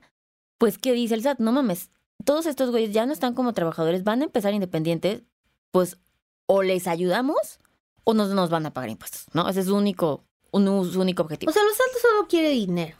pues, 0.57 0.77
¿qué 0.77 0.93
dice 0.93 1.15
el 1.15 1.23
SAT? 1.23 1.39
No 1.39 1.51
mames, 1.51 1.89
todos 2.23 2.45
estos 2.45 2.69
güeyes 2.71 2.91
ya 2.91 3.05
no 3.05 3.13
están 3.13 3.33
como 3.33 3.53
trabajadores, 3.53 4.03
van 4.03 4.21
a 4.21 4.25
empezar 4.25 4.53
independientes, 4.53 5.23
pues, 5.71 5.97
o 6.45 6.63
les 6.63 6.87
ayudamos 6.87 7.59
o 8.03 8.13
no 8.13 8.27
nos 8.27 8.49
van 8.49 8.65
a 8.65 8.73
pagar 8.73 8.89
impuestos, 8.89 9.25
¿no? 9.33 9.47
Ese 9.47 9.61
es 9.61 9.67
su 9.67 9.75
único, 9.75 10.23
un, 10.51 10.91
su 10.91 10.99
único 10.99 11.23
objetivo. 11.23 11.49
O 11.49 11.53
sea, 11.53 11.63
los 11.63 11.79
altos 11.79 12.01
solo 12.01 12.27
quiere 12.27 12.49
dinero, 12.49 12.95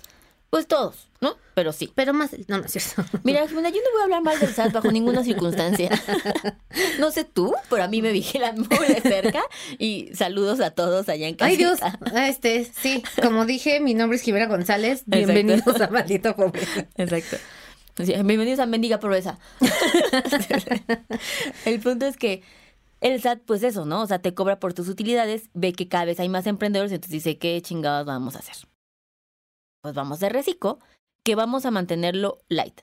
Pues 0.50 0.68
todos, 0.68 1.10
¿no? 1.22 1.38
Pero 1.54 1.74
sí. 1.74 1.92
pero 1.96 2.14
más... 2.14 2.32
No, 2.48 2.58
no 2.58 2.66
es 2.66 2.72
cierto. 2.72 3.04
Mira, 3.24 3.48
Jimena, 3.48 3.70
yo 3.70 3.78
no 3.78 3.92
voy 3.92 4.02
a 4.02 4.04
hablar 4.04 4.22
mal 4.22 4.40
del 4.40 4.54
SAT 4.54 4.74
bajo 4.74 4.92
ninguna 4.92 5.24
circunstancia. 5.24 5.90
No 7.00 7.12
sé 7.12 7.26
tú, 7.26 7.54
pero 7.70 7.84
a 7.84 7.88
mí 7.88 8.02
me 8.02 8.12
vigilan 8.12 8.58
muy 8.58 8.88
de 8.88 9.02
cerca. 9.02 9.42
Y 9.78 10.12
saludos 10.14 10.62
a 10.62 10.72
todos 10.72 11.10
allá 11.10 11.28
en 11.28 11.36
casa. 11.36 11.50
Ay, 11.50 11.58
Dios. 11.58 11.80
Este, 12.16 12.66
sí, 12.66 13.04
como 13.22 13.46
dije, 13.46 13.80
mi 13.80 13.94
nombre 13.94 14.18
es 14.18 14.22
Jimena 14.22 14.46
González. 14.46 15.04
Bienvenidos 15.06 15.82
a 15.82 15.88
Maldito 15.88 16.36
Pobre. 16.36 16.62
Exacto. 16.96 17.38
Bienvenidos 17.98 18.60
a 18.60 18.66
Mendiga 18.66 19.00
Proeza. 19.00 19.40
el 21.66 21.80
punto 21.80 22.06
es 22.06 22.18
que 22.18 22.44
el 23.02 23.20
SAT, 23.22 23.42
pues 23.46 23.64
eso, 23.64 23.86
¿no? 23.86 24.02
O 24.02 24.08
sea, 24.08 24.20
te 24.20 24.34
cobra 24.34 24.60
por 24.60 24.74
tus 24.74 24.88
utilidades, 24.88 25.50
ve 25.54 25.74
que 25.74 25.88
cada 25.88 26.06
vez 26.06 26.20
hay 26.20 26.30
más 26.30 26.48
emprendedores, 26.48 26.92
entonces 26.92 27.12
dice, 27.12 27.38
¿qué 27.38 27.62
chingados 27.62 28.06
vamos 28.06 28.36
a 28.36 28.40
hacer? 28.40 28.56
Pues 29.82 29.96
vamos 29.96 30.20
de 30.20 30.30
reciclo, 30.30 30.80
que 31.26 31.36
vamos 31.36 31.66
a 31.66 31.72
mantenerlo 31.72 32.38
light. 32.48 32.82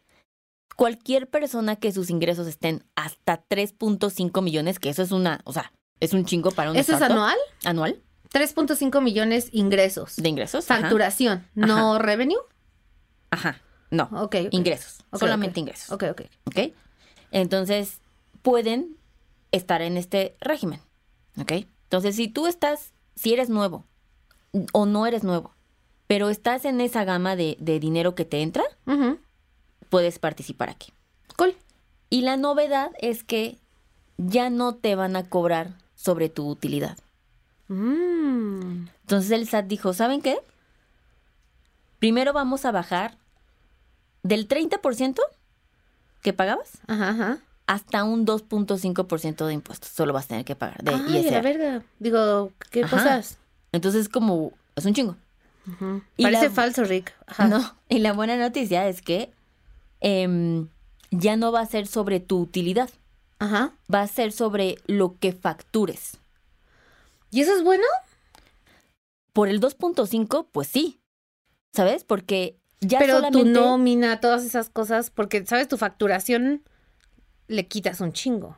Cualquier 0.77 1.29
persona 1.29 1.77
que 1.77 1.93
sus 1.93 2.11
ingresos 2.11 2.47
estén 2.47 2.85
hasta 2.97 3.45
3.5 3.49 4.43
millones, 4.43 4.79
que 4.79 4.91
eso 4.91 5.03
es 5.03 5.13
una, 5.13 5.41
o 5.45 5.53
sea, 5.53 5.73
es 6.01 6.13
un 6.13 6.25
chingo 6.25 6.51
para 6.51 6.71
un 6.71 6.77
¿Eso 6.77 6.95
es 6.95 7.03
anual? 7.03 7.37
anual. 7.65 8.01
3.5 8.33 9.01
millones 9.01 9.49
ingresos. 9.53 10.17
de 10.17 10.29
ingresos. 10.29 10.71
ajá. 10.71 10.83
Facturación, 10.83 11.47
no 11.55 11.99
revenue. 11.99 12.39
Ajá. 13.31 13.61
No. 13.91 14.05
Ok. 14.13 14.37
ok. 14.47 14.49
Ingresos. 14.51 14.99
Solamente 15.15 15.61
ingresos. 15.61 15.91
Ok, 15.91 16.05
ok. 16.11 16.23
¿Ok? 16.45 16.59
Entonces, 17.31 18.01
pueden 18.43 18.98
estar 19.53 19.83
en 19.83 19.97
este 19.97 20.37
régimen. 20.41 20.81
¿Ok? 21.41 21.53
Entonces, 21.85 22.17
si 22.17 22.29
tú 22.29 22.47
estás, 22.47 22.93
si 23.17 23.33
eres 23.33 23.49
nuevo 23.49 23.85
o 24.73 24.87
no 24.87 25.07
eres 25.07 25.25
nuevo, 25.25 25.53
pero 26.07 26.31
estás 26.31 26.65
en 26.65 26.81
esa 26.81 27.05
gama 27.05 27.37
de, 27.37 27.57
de 27.61 27.81
dinero 27.81 28.15
que 28.15 28.25
te 28.25 28.43
entra, 28.43 28.65
puedes 29.91 30.19
participar 30.19 30.71
aquí. 30.71 30.93
Cool. 31.37 31.55
Y 32.11 32.23
la 32.23 32.37
novedad 32.37 32.91
es 33.01 33.25
que 33.25 33.59
ya 34.17 34.51
no 34.51 34.75
te 34.75 34.95
van 34.95 35.17
a 35.17 35.29
cobrar 35.29 35.75
sobre 35.95 36.29
tu 36.29 36.49
utilidad. 36.49 36.97
Mm. 37.69 38.89
Entonces 39.03 39.31
el 39.31 39.47
SAT 39.47 39.67
dijo, 39.67 39.93
¿saben 39.93 40.23
qué? 40.23 40.39
Primero 41.99 42.33
vamos 42.33 42.65
a 42.65 42.73
bajar 42.73 43.17
del 44.23 44.49
30% 44.49 45.21
que 46.23 46.33
pagabas 46.33 46.79
Ajá, 46.87 47.11
ajá. 47.11 47.39
Hasta 47.69 48.03
un 48.03 48.25
2.5% 48.27 49.47
de 49.47 49.53
impuestos. 49.53 49.91
Solo 49.91 50.13
vas 50.13 50.25
a 50.25 50.29
tener 50.29 50.45
que 50.45 50.57
pagar 50.57 50.83
de 50.83 50.93
Ay, 50.95 51.03
la 51.13 51.19
ISR. 51.21 51.43
verga. 51.43 51.83
Digo, 52.01 52.51
¿qué 52.71 52.83
Ajá. 52.83 52.97
cosas? 52.97 53.39
Entonces 53.73 54.09
como 54.09 54.53
es 54.75 54.85
un 54.87 54.95
chingo. 54.95 55.17
Y 56.17 56.23
Parece 56.23 56.47
la- 56.49 56.51
falso, 56.51 56.83
Rick. 56.85 57.15
Ajá. 57.27 57.47
No, 57.47 57.77
y 57.91 57.99
la 57.99 58.15
buena 58.15 58.37
noticia 58.39 58.89
es 58.89 59.03
que 59.03 59.31
em, 60.01 60.69
ya 61.11 61.37
no 61.37 61.53
va 61.53 61.61
a 61.61 61.67
ser 61.67 61.87
sobre 61.87 62.21
tu 62.21 62.41
utilidad, 62.41 62.89
Ajá. 63.39 63.73
va 63.93 64.01
a 64.01 64.07
ser 64.09 64.33
sobre 64.33 64.77
lo 64.87 65.17
que 65.19 65.33
factures. 65.33 66.17
¿Y 67.31 67.43
eso 67.43 67.55
es 67.55 67.63
bueno? 67.63 67.85
Por 69.35 69.49
el 69.49 69.61
2.5, 69.61 70.47
pues 70.51 70.69
sí. 70.69 71.01
¿Sabes? 71.75 72.03
Porque 72.05 72.57
ya 72.81 72.99
Pero 72.99 73.17
solamente... 73.17 73.53
tu 73.53 73.61
nómina, 73.61 74.21
todas 74.21 74.45
esas 74.45 74.71
cosas, 74.71 75.11
porque, 75.11 75.45
¿sabes? 75.45 75.69
Tu 75.69 75.77
facturación 75.77 76.63
le 77.49 77.67
quitas 77.67 78.01
un 78.01 78.13
chingo. 78.13 78.57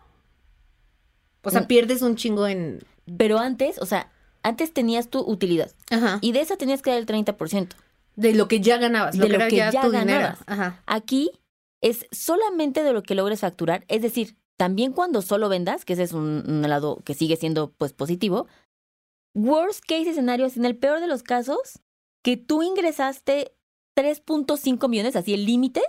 O 1.43 1.51
sea, 1.51 1.63
Mm. 1.63 1.67
pierdes 1.67 2.03
un 2.03 2.17
chingo 2.17 2.47
en... 2.47 2.85
Pero 3.17 3.39
antes, 3.39 3.79
o 3.79 3.87
sea, 3.87 4.11
antes 4.43 4.73
tenías 4.73 5.09
tu 5.09 5.21
utilidad 5.21 5.71
Ajá. 5.91 6.19
y 6.21 6.33
de 6.33 6.41
esa 6.41 6.57
tenías 6.57 6.83
que 6.83 6.91
dar 6.91 6.99
el 6.99 7.07
30%. 7.07 7.75
de 8.17 8.35
lo 8.35 8.49
que 8.49 8.61
ya 8.61 8.77
ganabas, 8.77 9.17
lo 9.17 9.25
de 9.25 9.31
que 9.31 9.39
lo 9.39 9.49
que 9.49 9.57
ya, 9.57 9.71
ya 9.71 9.81
tu 9.83 9.91
ganabas. 9.91 10.39
Ajá. 10.47 10.83
Aquí 10.87 11.31
es 11.81 12.07
solamente 12.13 12.83
de 12.83 12.93
lo 12.93 13.03
que 13.03 13.15
logres 13.15 13.41
facturar, 13.41 13.85
es 13.89 14.03
decir, 14.03 14.37
también 14.59 14.93
cuando 14.93 15.23
solo 15.23 15.49
vendas, 15.49 15.87
que 15.87 15.95
ese 15.95 16.03
es 16.03 16.13
un, 16.13 16.45
un 16.47 16.63
lado 16.69 17.01
que 17.05 17.15
sigue 17.15 17.37
siendo 17.37 17.71
pues 17.79 17.95
positivo. 17.95 18.47
Worst 19.35 19.83
case 19.89 20.11
escenario 20.11 20.45
es 20.45 20.57
en 20.59 20.67
el 20.67 20.77
peor 20.77 21.01
de 21.01 21.07
los 21.07 21.23
casos 21.23 21.79
que 22.23 22.37
tú 22.37 22.63
ingresaste 22.63 23.53
3.5 23.97 24.89
millones, 24.89 25.17
así 25.17 25.33
el 25.33 25.47
límite 25.47 25.81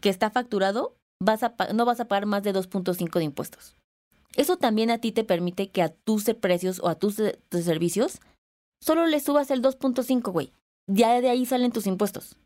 que 0.00 0.08
está 0.08 0.30
facturado, 0.30 0.95
no 1.20 1.84
vas 1.84 2.00
a 2.00 2.08
pagar 2.08 2.26
más 2.26 2.42
de 2.42 2.54
2.5 2.54 3.18
de 3.18 3.24
impuestos. 3.24 3.74
Eso 4.36 4.58
también 4.58 4.90
a 4.90 4.98
ti 4.98 5.12
te 5.12 5.24
permite 5.24 5.68
que 5.68 5.82
a 5.82 5.88
tus 5.88 6.24
precios 6.40 6.80
o 6.80 6.88
a 6.88 6.94
tus, 6.94 7.18
eh, 7.18 7.38
servicios 7.50 8.20
solo 8.82 9.06
le 9.06 9.20
subas 9.20 9.50
el 9.50 9.62
2.5, 9.62 10.30
güey. 10.30 10.52
Ya 10.88 11.20
de 11.20 11.30
ahí 11.30 11.46
salen 11.46 11.72
tus 11.72 11.86
impuestos. 11.86 12.36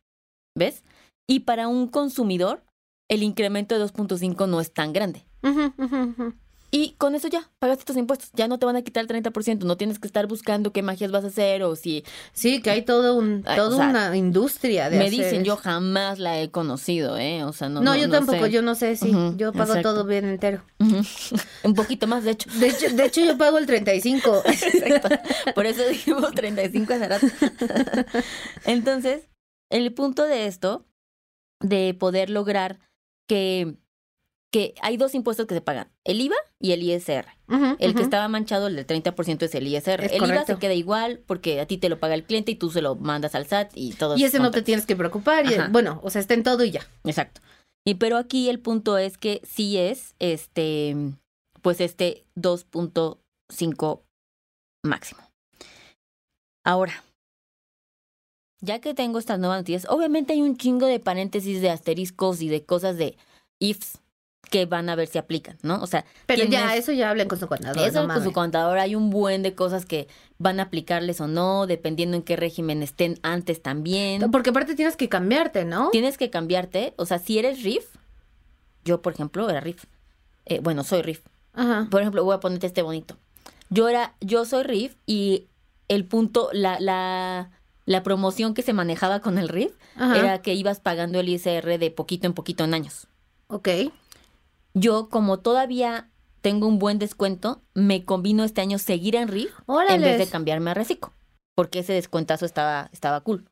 ¿Ves? 0.57 0.85
Y 1.29 1.41
para 1.41 1.69
un 1.69 1.89
consumidor, 1.89 2.63
el 3.09 3.23
incremento 3.23 3.77
de 3.77 3.85
2.5 3.85 4.49
no 4.49 4.61
es 4.61 4.73
tan 4.73 4.93
grande. 4.93 5.25
Y 6.73 6.93
con 6.99 7.17
eso 7.17 7.27
ya, 7.27 7.51
pagaste 7.59 7.85
tus 7.85 7.97
impuestos. 7.97 8.31
Ya 8.35 8.47
no 8.47 8.59
te 8.59 8.67
van 8.67 8.77
a 8.77 8.83
quitar 8.83 9.03
el 9.03 9.09
30%. 9.09 9.65
No 9.65 9.77
tienes 9.77 9.99
que 9.99 10.07
estar 10.07 10.29
buscando 10.29 10.73
qué 10.73 10.83
magias 10.83 11.11
vas 11.11 11.25
a 11.25 11.29
hacer 11.29 11.65
o 11.65 11.75
si 11.75 12.05
Sí, 12.33 12.63
que 12.63 12.71
hay 12.71 12.83
todo 12.83 13.17
un, 13.17 13.43
toda 13.43 13.69
o 13.69 13.77
sea, 13.77 13.89
una 13.89 14.17
industria 14.17 14.89
de 14.89 14.99
me 14.99 15.07
hacer 15.07 15.19
dicen, 15.19 15.45
yo 15.45 15.57
jamás 15.57 16.21
la 16.21 16.41
he 16.41 16.51
conocido, 16.51 17.19
¿eh? 17.19 17.43
O 17.43 17.53
sea, 17.53 17.69
no. 17.69 17.81
No, 17.81 17.93
no 17.93 17.97
yo 17.97 18.07
no 18.07 18.13
tampoco, 18.13 18.45
sé. 18.45 18.51
yo 18.53 18.63
no 18.63 18.75
sé 18.77 18.95
si. 18.95 19.11
Ujú, 19.11 19.37
yo 19.37 19.53
pago 19.53 19.73
exacto. 19.73 19.95
todo 19.95 20.05
bien 20.05 20.25
entero. 20.27 20.63
Un 21.65 21.75
poquito 21.75 22.07
más, 22.07 22.23
de 22.23 22.33
hecho. 22.33 22.49
De 22.59 22.69
hecho, 22.69 22.89
de 22.91 23.05
hecho 23.05 23.25
yo 23.25 23.37
pago 23.37 23.59
el 23.59 23.67
35. 23.67 24.43
Exacto. 24.47 25.09
Por 25.55 25.67
eso 25.67 25.83
dijimos 25.89 26.33
35 26.33 26.93
hace 26.93 27.09
rato. 27.09 27.27
Entonces, 28.65 29.29
el 29.71 29.93
punto 29.93 30.25
de 30.25 30.47
esto, 30.47 30.87
de 31.61 31.95
poder 31.99 32.31
lograr 32.31 32.79
que, 33.27 33.77
que 34.53 34.75
hay 34.83 34.97
dos 34.97 35.15
impuestos 35.15 35.47
que 35.47 35.55
se 35.55 35.61
pagan, 35.61 35.93
el 36.05 36.21
IVA 36.21 36.35
y 36.61 36.73
el 36.73 36.83
ISR. 36.83 37.27
El 37.79 37.95
que 37.95 38.03
estaba 38.03 38.27
manchado, 38.29 38.67
el 38.67 38.77
del 38.77 38.87
30% 38.87 39.43
es 39.45 39.55
el 39.55 39.67
ISR. 39.69 40.05
Es 40.05 40.13
el 40.13 40.19
IVA 40.25 40.45
se 40.45 40.59
queda 40.59 40.75
igual 40.75 41.21
porque 41.27 41.61
a 41.61 41.67
ti 41.67 41.79
te 41.79 41.89
lo 41.89 42.01
paga 42.01 42.15
el 42.15 42.25
cliente 42.25 42.53
y 42.53 42.57
tú 42.57 42.71
se 42.71 42.83
lo 42.83 42.97
mandas 42.97 43.35
al 43.37 43.47
SAT 43.47 43.73
y 43.77 43.93
todo. 43.93 44.17
Y 44.17 44.25
ese 44.25 44.39
no 44.41 44.51
te 44.51 44.63
tienes 44.63 44.87
que 44.87 44.97
preocupar. 44.97 45.47
y- 45.47 45.55
bueno, 45.71 46.01
o 46.03 46.11
sea, 46.11 46.21
está 46.21 46.35
en 46.35 46.43
todo 46.43 46.65
y 46.65 46.73
ya. 46.73 46.81
Exacto. 47.05 47.41
Y 47.87 47.95
pero 47.95 48.17
aquí 48.17 48.49
el 48.49 48.59
punto 48.61 48.99
es 48.99 49.17
que 49.19 49.41
sí 49.45 49.79
es 49.79 50.15
este, 50.19 50.97
pues 51.63 51.81
este 51.81 52.25
2.5 52.37 54.03
máximo. 54.85 55.21
Ahora, 56.65 57.03
ya 58.61 58.81
que 58.81 58.95
tengo 58.95 59.19
estas 59.19 59.39
nuevas 59.39 59.61
noticias, 59.61 59.87
obviamente 59.91 60.33
hay 60.35 60.43
un 60.43 60.57
chingo 60.57 60.87
de 60.87 61.01
paréntesis, 61.01 61.61
de 61.63 61.71
asteriscos 61.71 62.43
y 62.43 62.49
de 62.49 62.65
cosas 62.65 62.97
de 62.97 63.17
ifs 63.61 63.99
que 64.51 64.67
van 64.67 64.89
a 64.89 64.97
ver 64.97 65.07
si 65.07 65.19
aplican, 65.19 65.59
¿no? 65.63 65.81
O 65.83 65.87
sea, 65.87 66.05
Pero 66.27 66.45
ya, 66.45 66.75
eso 66.75 66.93
ya 66.93 67.11
hablen 67.11 67.29
con 67.29 67.39
su 67.39 67.47
contador. 67.47 67.87
eso 67.87 68.07
no 68.07 68.15
con 68.15 68.25
su 68.25 68.33
contador 68.33 68.79
hay 68.79 68.95
un 68.95 69.11
buen 69.11 69.43
de 69.43 69.55
cosas 69.55 69.85
que 69.87 70.09
van 70.39 70.59
a 70.59 70.65
aplicarles 70.65 71.21
o 71.21 71.29
no, 71.29 71.67
dependiendo 71.67 72.17
en 72.17 72.23
qué 72.23 72.37
régimen 72.37 72.83
estén 72.83 73.19
antes 73.23 73.63
también. 73.63 74.29
Porque 74.31 74.51
aparte 74.51 74.75
tienes 74.75 74.97
que 74.97 75.09
cambiarte, 75.09 75.65
¿no? 75.65 75.91
Tienes 75.91 76.19
que 76.19 76.31
cambiarte, 76.31 76.95
o 76.97 77.07
sea, 77.07 77.19
si 77.19 77.39
eres 77.39 77.63
RIF, 77.63 77.85
yo 78.85 79.03
por 79.03 79.13
ejemplo 79.13 79.49
era 79.49 79.61
RIF, 79.61 79.85
eh, 80.47 80.59
bueno, 80.61 80.83
soy 80.85 81.03
RIF, 81.03 81.21
Ajá. 81.53 81.87
por 81.91 82.01
ejemplo, 82.01 82.25
voy 82.25 82.35
a 82.35 82.41
ponerte 82.41 82.67
este 82.67 82.83
bonito. 82.83 83.17
Yo 83.69 83.89
era, 83.89 84.15
yo 84.21 84.45
soy 84.47 84.65
RIF 84.65 84.97
y 85.07 85.47
el 85.89 86.05
punto, 86.07 86.49
la, 86.53 86.81
la, 86.81 87.51
la 87.85 88.03
promoción 88.03 88.55
que 88.55 88.63
se 88.63 88.73
manejaba 88.73 89.21
con 89.21 89.39
el 89.39 89.49
RIF 89.49 89.73
Ajá. 89.97 90.19
era 90.19 90.43
que 90.43 90.55
ibas 90.55 90.81
pagando 90.81 91.21
el 91.21 91.29
ISR 91.29 91.79
de 91.79 91.91
poquito 91.93 92.27
en 92.27 92.33
poquito 92.33 92.65
en 92.65 92.75
años. 92.75 93.07
Ok. 93.47 93.69
Yo, 94.75 95.09
como 95.09 95.39
todavía 95.41 96.11
tengo 96.41 96.67
un 96.67 96.79
buen 96.79 96.99
descuento, 96.99 97.63
me 97.75 98.05
combino 98.05 98.45
este 98.45 98.61
año 98.61 98.79
seguir 98.79 99.17
en 99.17 99.29
RIF 99.29 99.53
en 99.89 100.01
vez 100.01 100.19
de 100.19 100.27
cambiarme 100.27 100.71
a 100.71 100.75
Recico, 100.75 101.13
porque 101.55 101.81
ese 101.81 101.93
descuentazo 101.93 102.47
estaba, 102.47 102.89
estaba 102.93 103.21
cool. 103.21 103.45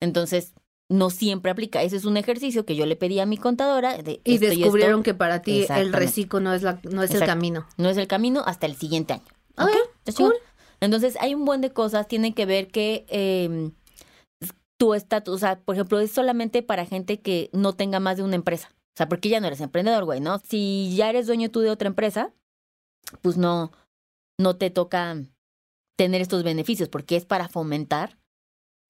Entonces, 0.00 0.54
no 0.88 1.10
siempre 1.10 1.50
aplica. 1.50 1.82
Ese 1.82 1.96
es 1.96 2.04
un 2.04 2.16
ejercicio 2.16 2.64
que 2.64 2.76
yo 2.76 2.86
le 2.86 2.96
pedí 2.96 3.18
a 3.20 3.26
mi 3.26 3.36
contadora. 3.36 3.96
De 3.98 4.20
Y 4.24 4.38
descubrieron 4.38 5.02
que 5.02 5.14
para 5.14 5.42
ti 5.42 5.66
el 5.68 5.92
reciclo 5.92 6.40
no 6.40 6.54
es, 6.54 6.62
la, 6.62 6.80
no 6.90 7.02
es 7.02 7.10
el 7.10 7.24
camino. 7.24 7.66
no 7.76 7.88
es 7.88 7.96
el 7.96 8.06
camino 8.06 8.42
hasta 8.46 8.66
el 8.66 8.76
siguiente 8.76 9.14
año. 9.14 9.24
Ok, 9.58 9.70
¿Está 10.04 10.12
chingón? 10.12 10.32
cool. 10.32 10.40
Entonces, 10.80 11.16
hay 11.20 11.34
un 11.34 11.44
buen 11.44 11.60
de 11.60 11.72
cosas. 11.72 12.06
Tienen 12.06 12.32
que 12.32 12.46
ver 12.46 12.68
que 12.68 13.04
eh, 13.08 13.70
tu 14.78 14.94
estatus, 14.94 15.34
o 15.34 15.38
sea, 15.38 15.58
por 15.58 15.74
ejemplo, 15.74 15.98
es 15.98 16.12
solamente 16.12 16.62
para 16.62 16.86
gente 16.86 17.20
que 17.20 17.50
no 17.52 17.74
tenga 17.74 18.00
más 18.00 18.16
de 18.16 18.22
una 18.22 18.36
empresa. 18.36 18.70
O 18.94 18.96
sea, 18.96 19.08
porque 19.08 19.28
ya 19.28 19.40
no 19.40 19.46
eres 19.46 19.60
emprendedor, 19.60 20.04
güey, 20.04 20.20
¿no? 20.20 20.38
Si 20.40 20.94
ya 20.96 21.08
eres 21.10 21.26
dueño 21.26 21.50
tú 21.50 21.60
de 21.60 21.70
otra 21.70 21.88
empresa, 21.88 22.32
pues 23.22 23.36
no, 23.36 23.72
no 24.40 24.56
te 24.56 24.70
toca 24.70 25.16
tener 25.96 26.20
estos 26.20 26.42
beneficios, 26.42 26.88
porque 26.88 27.16
es 27.16 27.24
para 27.24 27.48
fomentar 27.48 28.18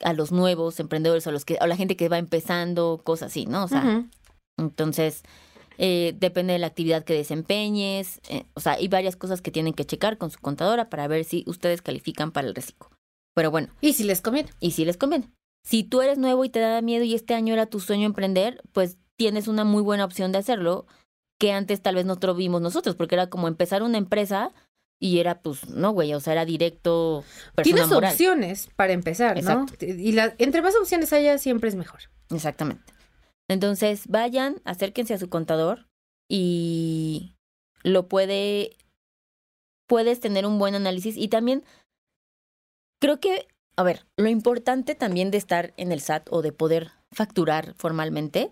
a 0.00 0.12
los 0.12 0.30
nuevos 0.32 0.78
emprendedores, 0.80 1.26
a 1.26 1.32
los 1.32 1.44
que, 1.44 1.56
a 1.58 1.66
la 1.66 1.76
gente 1.76 1.96
que 1.96 2.08
va 2.08 2.18
empezando, 2.18 3.00
cosas 3.04 3.30
así, 3.32 3.46
¿no? 3.46 3.64
O 3.64 3.68
sea, 3.68 4.06
entonces, 4.58 5.22
eh, 5.78 6.14
depende 6.18 6.52
de 6.52 6.58
la 6.58 6.66
actividad 6.68 7.04
que 7.04 7.14
desempeñes. 7.14 8.20
eh, 8.28 8.44
o 8.54 8.60
sea, 8.60 8.72
hay 8.74 8.88
varias 8.88 9.16
cosas 9.16 9.40
que 9.42 9.50
tienen 9.50 9.74
que 9.74 9.84
checar 9.84 10.18
con 10.18 10.30
su 10.30 10.38
contadora 10.40 10.88
para 10.90 11.06
ver 11.08 11.24
si 11.24 11.44
ustedes 11.46 11.82
califican 11.82 12.32
para 12.32 12.48
el 12.48 12.54
reciclo. 12.54 12.90
Pero 13.34 13.50
bueno, 13.50 13.68
Y 13.80 13.92
si 13.92 14.04
les 14.04 14.20
conviene. 14.20 14.50
y 14.60 14.72
si 14.72 14.84
les 14.84 14.96
conviene. 14.96 15.30
Si 15.64 15.84
tú 15.84 16.00
eres 16.02 16.18
nuevo 16.18 16.44
y 16.44 16.48
te 16.48 16.60
da 16.60 16.80
miedo 16.82 17.04
y 17.04 17.14
este 17.14 17.34
año 17.34 17.52
era 17.54 17.66
tu 17.66 17.78
sueño 17.80 18.06
emprender, 18.06 18.62
pues 18.72 18.96
tienes 19.18 19.48
una 19.48 19.64
muy 19.64 19.82
buena 19.82 20.04
opción 20.04 20.32
de 20.32 20.38
hacerlo 20.38 20.86
que 21.38 21.52
antes 21.52 21.82
tal 21.82 21.96
vez 21.96 22.06
no 22.06 22.16
lo 22.20 22.34
vimos 22.34 22.62
nosotros, 22.62 22.96
porque 22.96 23.14
era 23.14 23.28
como 23.28 23.48
empezar 23.48 23.82
una 23.82 23.98
empresa 23.98 24.52
y 25.00 25.18
era 25.18 25.40
pues, 25.40 25.68
no, 25.68 25.92
güey, 25.92 26.12
o 26.14 26.20
sea, 26.20 26.32
era 26.32 26.44
directo 26.44 27.24
persona 27.54 27.76
Tienes 27.76 27.88
moral. 27.88 28.12
opciones 28.12 28.68
para 28.74 28.92
empezar, 28.92 29.42
¿no? 29.42 29.66
Y 29.80 30.12
la, 30.12 30.34
entre 30.38 30.62
más 30.62 30.74
opciones 30.76 31.12
haya, 31.12 31.38
siempre 31.38 31.68
es 31.68 31.76
mejor. 31.76 32.00
Exactamente. 32.30 32.92
Entonces, 33.48 34.08
vayan, 34.08 34.60
acérquense 34.64 35.14
a 35.14 35.18
su 35.18 35.28
contador 35.28 35.86
y 36.28 37.34
lo 37.82 38.08
puede, 38.08 38.76
puedes 39.86 40.20
tener 40.20 40.46
un 40.46 40.58
buen 40.58 40.74
análisis 40.74 41.16
y 41.16 41.28
también 41.28 41.64
creo 43.00 43.20
que, 43.20 43.46
a 43.76 43.84
ver, 43.84 44.06
lo 44.16 44.28
importante 44.28 44.94
también 44.96 45.30
de 45.30 45.38
estar 45.38 45.72
en 45.76 45.92
el 45.92 46.00
SAT 46.00 46.28
o 46.30 46.42
de 46.42 46.52
poder 46.52 46.90
facturar 47.12 47.74
formalmente 47.74 48.50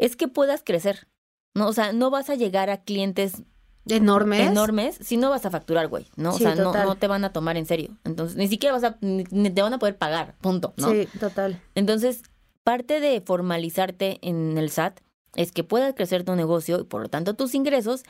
es 0.00 0.16
que 0.16 0.28
puedas 0.28 0.62
crecer. 0.64 1.06
¿no? 1.54 1.68
O 1.68 1.72
sea, 1.72 1.92
no 1.92 2.10
vas 2.10 2.30
a 2.30 2.34
llegar 2.34 2.70
a 2.70 2.82
clientes 2.82 3.42
enormes. 3.86 4.48
enormes, 4.48 4.98
si 5.00 5.16
no 5.16 5.30
vas 5.30 5.46
a 5.46 5.50
facturar, 5.50 5.88
güey, 5.88 6.06
¿no? 6.16 6.32
Sí, 6.32 6.44
o 6.44 6.52
sea, 6.52 6.54
no, 6.54 6.96
te 6.96 7.06
van 7.06 7.24
a 7.24 7.32
tomar 7.32 7.56
en 7.56 7.66
serio. 7.66 7.96
Entonces, 8.04 8.36
ni 8.36 8.48
siquiera 8.48 8.74
vas 8.74 8.84
a, 8.84 8.98
ni, 9.00 9.24
ni 9.30 9.50
te 9.50 9.62
van 9.62 9.74
a 9.74 9.78
poder 9.78 9.96
pagar, 9.96 10.36
punto, 10.40 10.74
¿no? 10.76 10.90
Sí, 10.90 11.08
total. 11.18 11.60
Entonces, 11.74 12.22
parte 12.62 13.00
de 13.00 13.20
formalizarte 13.20 14.18
en 14.22 14.58
el 14.58 14.70
SAT 14.70 15.00
es 15.34 15.52
que 15.52 15.64
puedas 15.64 15.94
crecer 15.94 16.24
tu 16.24 16.34
negocio 16.34 16.80
y 16.80 16.84
por 16.84 17.02
lo 17.02 17.08
tanto 17.08 17.34
tus 17.34 17.54
ingresos 17.54 18.02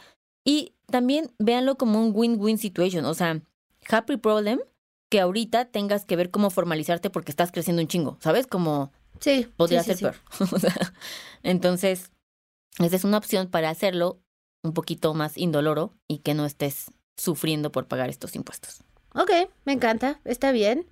y 0.45 0.75
también 0.87 1.33
véanlo 1.39 1.77
como 1.77 2.03
un 2.03 2.13
win-win 2.15 2.59
situation, 2.59 3.05
o 3.05 3.15
sea, 3.15 3.41
happy 3.89 4.17
problem 4.17 4.61
que 5.11 5.21
ahorita 5.21 5.67
tengas 5.67 6.05
que 6.05 6.17
ver 6.17 6.31
cómo 6.31 6.51
formalizarte 6.51 7.11
porque 7.11 7.33
estás 7.33 7.53
creciendo 7.53 7.83
un 7.83 7.89
chingo, 7.89 8.17
¿sabes? 8.21 8.47
Como 8.47 8.93
Sí. 9.21 9.49
podría 9.57 9.83
sí, 9.83 9.95
ser 9.95 9.97
sí. 9.97 10.05
peor. 10.05 10.17
Entonces, 11.43 12.11
esa 12.79 12.97
es 12.97 13.05
una 13.05 13.19
opción 13.19 13.49
para 13.49 13.71
hacerlo 13.71 14.21
un 14.63 14.73
poquito 14.75 15.15
más 15.15 15.37
indoloro 15.37 15.95
y 16.09 16.19
que 16.19 16.35
no 16.35 16.47
estés 16.47 16.91
sufriendo 17.17 17.73
por 17.73 17.87
pagar 17.87 18.09
estos 18.11 18.35
impuestos. 18.37 18.83
Ok, 19.15 19.31
me 19.65 19.73
encanta, 19.73 20.21
está 20.25 20.53
bien. 20.53 20.87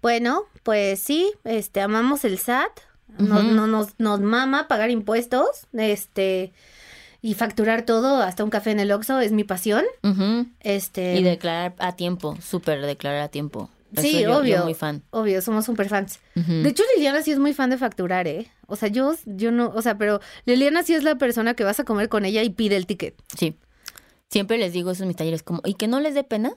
Bueno, 0.00 0.44
pues 0.62 1.00
sí, 1.00 1.32
este, 1.44 1.80
amamos 1.80 2.24
el 2.24 2.38
SAT, 2.38 2.80
nos, 3.18 3.44
no- 3.44 3.66
nos, 3.66 3.98
nos 3.98 4.20
mama 4.20 4.68
pagar 4.68 4.90
impuestos, 4.90 5.66
este, 5.72 6.52
y 7.20 7.34
facturar 7.34 7.82
todo, 7.84 8.22
hasta 8.22 8.44
un 8.44 8.50
café 8.50 8.70
en 8.70 8.80
el 8.80 8.92
Oxxo, 8.92 9.18
es 9.20 9.32
mi 9.32 9.42
pasión. 9.44 9.84
Este, 10.60 11.16
Y 11.16 11.22
declarar 11.24 11.74
a 11.78 11.96
tiempo, 11.96 12.36
súper 12.40 12.80
declarar 12.86 13.20
a 13.22 13.28
tiempo. 13.28 13.70
Sí, 13.96 14.12
yo- 14.12 14.20
yo 14.20 14.38
obvio. 14.38 14.64
muy 14.64 14.74
fan. 14.74 15.02
obvio, 15.10 15.40
somos 15.42 15.64
super 15.64 15.88
fans. 15.88 16.20
De 16.34 16.68
hecho, 16.68 16.82
Liliana 16.96 17.22
sí 17.22 17.30
es 17.32 17.38
muy 17.38 17.54
fan 17.54 17.70
de 17.70 17.78
facturar, 17.78 18.26
¿eh? 18.28 18.50
O 18.66 18.76
sea, 18.76 18.88
yo, 18.88 19.14
yo 19.24 19.50
no, 19.50 19.68
o 19.74 19.80
sea, 19.82 19.96
pero 19.96 20.20
Liliana 20.44 20.82
sí 20.82 20.94
es 20.94 21.02
la 21.04 21.16
persona 21.16 21.54
que 21.54 21.64
vas 21.64 21.80
a 21.80 21.84
comer 21.84 22.08
con 22.08 22.24
ella 22.24 22.42
y 22.42 22.50
pide 22.50 22.76
el 22.76 22.86
ticket. 22.86 23.14
Sí. 23.36 23.56
Siempre 24.30 24.58
les 24.58 24.72
digo 24.74 24.90
eso 24.90 25.04
en 25.04 25.08
mis 25.08 25.16
talleres, 25.16 25.42
como, 25.42 25.62
y 25.64 25.74
que 25.74 25.88
no 25.88 26.00
les 26.00 26.14
dé 26.14 26.22
pena. 26.24 26.52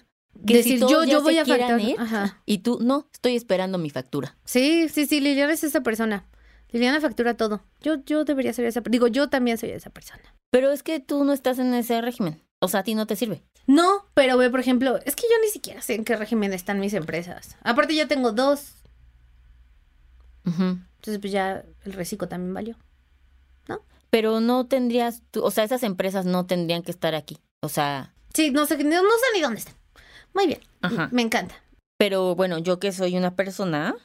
Que 0.46 0.56
Decir, 0.58 0.80
si 0.80 0.80
yo, 0.90 1.04
yo 1.04 1.22
voy 1.22 1.38
a 1.38 1.46
facturar. 1.46 1.80
ir, 1.82 1.96
Ajá. 2.00 2.42
y 2.46 2.60
tú, 2.60 2.80
no, 2.82 3.08
estoy 3.14 3.36
esperando 3.36 3.78
mi 3.78 3.90
factura. 3.90 4.38
Sí, 4.46 4.88
sí, 4.90 5.06
sí, 5.06 5.20
Liliana 5.20 5.52
es 5.54 5.64
esa 5.66 5.82
persona. 5.82 6.26
Liliana 6.72 7.02
factura 7.02 7.36
todo. 7.36 7.64
Yo, 7.82 7.96
yo 8.06 8.24
debería 8.24 8.54
ser 8.54 8.64
esa, 8.66 8.82
digo, 8.90 9.08
yo 9.08 9.30
también 9.30 9.58
sería 9.58 9.76
esa 9.76 9.90
persona. 9.90 10.22
Pero 10.50 10.72
es 10.72 10.84
que 10.84 11.00
tú 11.02 11.24
no 11.26 11.34
estás 11.34 11.60
en 11.60 11.74
ese 11.74 12.00
régimen. 12.02 12.42
O 12.64 12.68
sea, 12.68 12.82
a 12.82 12.84
ti 12.84 12.94
no 12.96 13.08
te 13.08 13.16
sirve. 13.16 13.42
No, 13.68 14.06
pero 14.14 14.38
ve, 14.38 14.50
por 14.50 14.60
ejemplo, 14.60 14.98
es 15.06 15.16
que 15.16 15.24
yo 15.24 15.36
ni 15.44 15.50
siquiera 15.50 15.82
sé 15.82 15.96
en 15.96 16.06
qué 16.06 16.16
régimen 16.16 16.54
están 16.54 16.80
mis 16.80 16.94
empresas. 16.94 17.58
Aparte 17.64 17.96
ya 17.96 18.08
tengo 18.08 18.32
dos, 18.32 18.74
entonces 20.46 21.20
pues 21.20 21.32
ya 21.32 21.64
el 21.86 21.94
reciclo 21.94 22.28
también 22.28 22.54
valió. 22.54 22.76
Pero 24.10 24.42
no 24.42 24.66
tendrías, 24.68 25.22
tú- 25.32 25.42
o 25.42 25.52
sea, 25.52 25.64
esas 25.64 25.84
empresas 25.84 26.26
no 26.26 26.46
tendrían 26.46 26.84
que 26.84 26.92
estar 26.92 27.16
aquí. 27.16 27.38
O 27.62 27.70
sea, 27.70 28.14
Sí, 28.34 28.52
no 28.52 28.66
sé, 28.66 28.78
no, 28.84 29.02
no 29.02 29.10
sé 29.10 29.26
ni 29.34 29.42
dónde 29.42 29.60
están. 29.60 29.76
Muy 30.34 30.48
bien, 30.48 30.60
Ajá. 30.82 31.08
me 31.14 31.22
encanta. 31.22 31.56
pero 31.98 32.36
bueno, 32.36 32.58
yo 32.58 32.78
que 32.80 32.92
soy 32.92 33.16
una 33.18 33.36
persona 33.38 33.96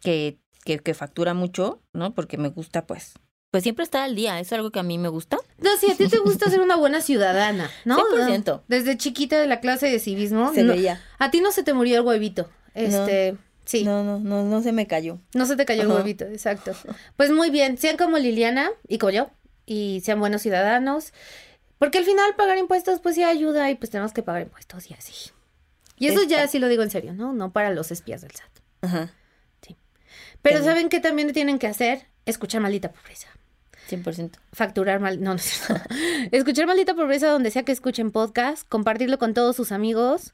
que, 0.00 0.38
que, 0.64 0.78
que 0.80 0.92
factura 0.92 1.32
mucho, 1.32 1.80
¿no? 1.94 2.12
Porque 2.14 2.36
me 2.36 2.48
gusta, 2.48 2.86
pues, 2.86 3.14
pues 3.52 3.62
siempre 3.62 3.84
estar 3.84 4.02
al 4.02 4.16
día. 4.16 4.40
Es 4.40 4.52
algo 4.52 4.70
que 4.72 4.80
a 4.80 4.82
mí 4.82 4.98
me 4.98 5.08
gusta. 5.08 5.36
No, 5.58 5.76
si 5.76 5.88
a 5.90 5.94
ti 5.94 6.08
te 6.08 6.18
gusta 6.18 6.50
ser 6.50 6.60
una 6.60 6.74
buena 6.74 7.00
ciudadana, 7.02 7.70
¿no? 7.84 7.98
100%. 7.98 8.62
Desde 8.66 8.96
chiquita 8.96 9.38
de 9.38 9.46
la 9.46 9.60
clase 9.60 9.88
de 9.88 9.98
civismo, 10.00 10.50
no- 10.56 10.72
veía. 10.74 11.00
a 11.20 11.30
ti 11.30 11.40
no 11.40 11.52
se 11.52 11.62
te 11.62 11.74
murió 11.74 11.96
el 12.00 12.06
huevito. 12.06 12.48
Este, 12.74 13.36
sí, 13.66 13.84
no. 13.84 14.02
No, 14.02 14.18
no, 14.18 14.42
no, 14.42 14.44
no 14.44 14.62
se 14.62 14.72
me 14.72 14.86
cayó. 14.86 15.20
se 15.32 15.54
te 15.54 15.64
cayó 15.66 15.82
el 15.82 15.88
huevito, 15.88 16.24
exacto. 16.24 16.72
Pues 17.16 17.30
muy 17.30 17.50
bien, 17.50 17.76
sean 17.78 17.96
como 17.98 18.16
Liliana 18.18 18.70
y 18.88 18.96
como 18.98 19.10
yo, 19.10 19.30
y 19.66 20.00
sean 20.02 20.18
buenos 20.18 20.40
ciudadanos, 20.42 21.12
porque 21.78 21.98
al 21.98 22.04
final 22.04 22.34
pagar 22.36 22.56
impuestos 22.58 23.00
pues 23.00 23.14
sí 23.16 23.22
ayuda 23.22 23.70
y 23.70 23.74
pues 23.74 23.90
tenemos 23.90 24.12
que 24.12 24.22
pagar 24.22 24.42
impuestos 24.42 24.90
y 24.90 24.94
así. 24.94 25.30
Y 25.98 26.06
eso 26.08 26.22
ya 26.24 26.48
sí 26.48 26.58
lo 26.58 26.68
digo 26.68 26.82
en 26.82 26.90
serio, 26.90 27.12
¿no? 27.12 27.32
No 27.34 27.52
para 27.52 27.70
los 27.70 27.90
espías 27.92 28.22
del 28.22 28.30
SAT. 28.32 28.50
Ajá. 28.80 29.12
Pero 30.40 30.56
También. 30.56 30.64
¿saben 30.74 30.88
qué 30.88 30.98
también 30.98 31.32
tienen 31.32 31.58
que 31.60 31.68
hacer? 31.68 32.06
Escuchar 32.26 32.60
maldita 32.60 32.90
pobreza. 32.90 33.28
100%. 33.92 34.32
Facturar 34.52 35.00
mal, 35.00 35.20
no, 35.22 35.30
no 35.30 35.36
es 35.36 35.42
cierto. 35.42 35.84
Escuchar 36.32 36.66
maldita 36.66 36.94
pobreza 36.94 37.28
donde 37.28 37.50
sea 37.50 37.62
que 37.64 37.72
escuchen 37.72 38.10
podcast, 38.10 38.66
compartirlo 38.68 39.18
con 39.18 39.34
todos 39.34 39.54
sus 39.56 39.72
amigos, 39.72 40.32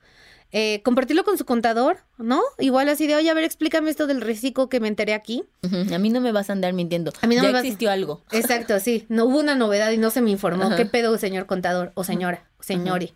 eh, 0.51 0.81
compartirlo 0.83 1.25
con 1.25 1.37
su 1.37 1.44
contador, 1.44 1.99
¿no? 2.16 2.40
Igual 2.59 2.88
así 2.88 3.07
de, 3.07 3.16
oye, 3.16 3.29
a 3.29 3.35
ver, 3.35 3.44
explícame 3.44 3.90
esto 3.90 4.07
del 4.07 4.21
reciclo 4.23 4.68
que 4.71 4.81
me 4.81 4.88
enteré 4.88 5.12
aquí. 5.12 5.44
A 5.92 5.99
mí 5.99 6.09
no 6.09 6.21
me 6.23 6.33
vas 6.33 6.49
a 6.49 6.55
andar 6.55 6.73
mintiendo. 6.73 7.12
A 7.21 7.27
mí 7.27 7.37
no 7.37 7.42
ya 7.42 7.49
me 7.49 7.53
vas- 7.53 7.64
existió 7.64 7.90
algo. 7.90 8.23
Exacto, 8.33 8.81
sí. 8.81 9.05
No 9.11 9.27
hubo 9.27 9.38
una 9.40 9.55
novedad 9.55 9.90
y 9.90 9.99
no 9.99 10.09
se 10.11 10.23
me 10.23 10.31
informó. 10.31 10.75
¿Qué 10.75 10.87
pedo, 10.87 11.18
señor 11.18 11.44
contador? 11.47 11.92
O 11.94 12.03
señora, 12.05 12.44
o 12.59 12.62
señore. 12.62 13.12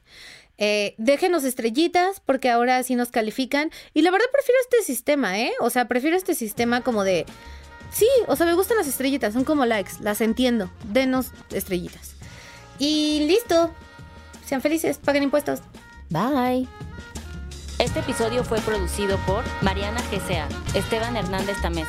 Eh, 0.59 0.95
déjenos 0.99 1.45
estrellitas 1.45 2.21
porque 2.21 2.51
ahora 2.51 2.83
sí 2.83 2.95
nos 2.95 3.11
califican. 3.11 3.71
Y 3.95 4.03
la 4.03 4.11
verdad 4.11 4.27
prefiero 4.31 4.61
este 4.61 4.83
sistema, 4.85 5.41
¿eh? 5.41 5.53
O 5.61 5.71
sea, 5.71 5.89
prefiero 5.89 6.17
este 6.17 6.35
sistema 6.35 6.83
como 6.83 7.03
de... 7.03 7.25
Sí, 7.93 8.09
o 8.27 8.37
sea, 8.37 8.47
me 8.47 8.55
gustan 8.55 8.79
las 8.79 8.87
estrellitas, 8.87 9.35
son 9.35 9.45
como 9.45 9.67
likes, 9.67 9.93
las 10.01 10.21
entiendo. 10.21 10.71
Denos 10.85 11.31
estrellitas. 11.51 12.15
Y 12.79 13.27
listo. 13.27 13.71
Sean 14.47 14.63
felices, 14.63 14.99
paguen 14.99 15.23
impuestos. 15.23 15.61
Bye. 16.11 16.69
Este 17.79 18.01
episodio 18.01 18.45
fue 18.45 18.61
producido 18.61 19.17
por 19.27 19.45
Mariana 19.61 20.01
GCA, 20.11 20.49
Esteban 20.75 21.17
Hernández 21.17 21.61
Tamés, 21.63 21.89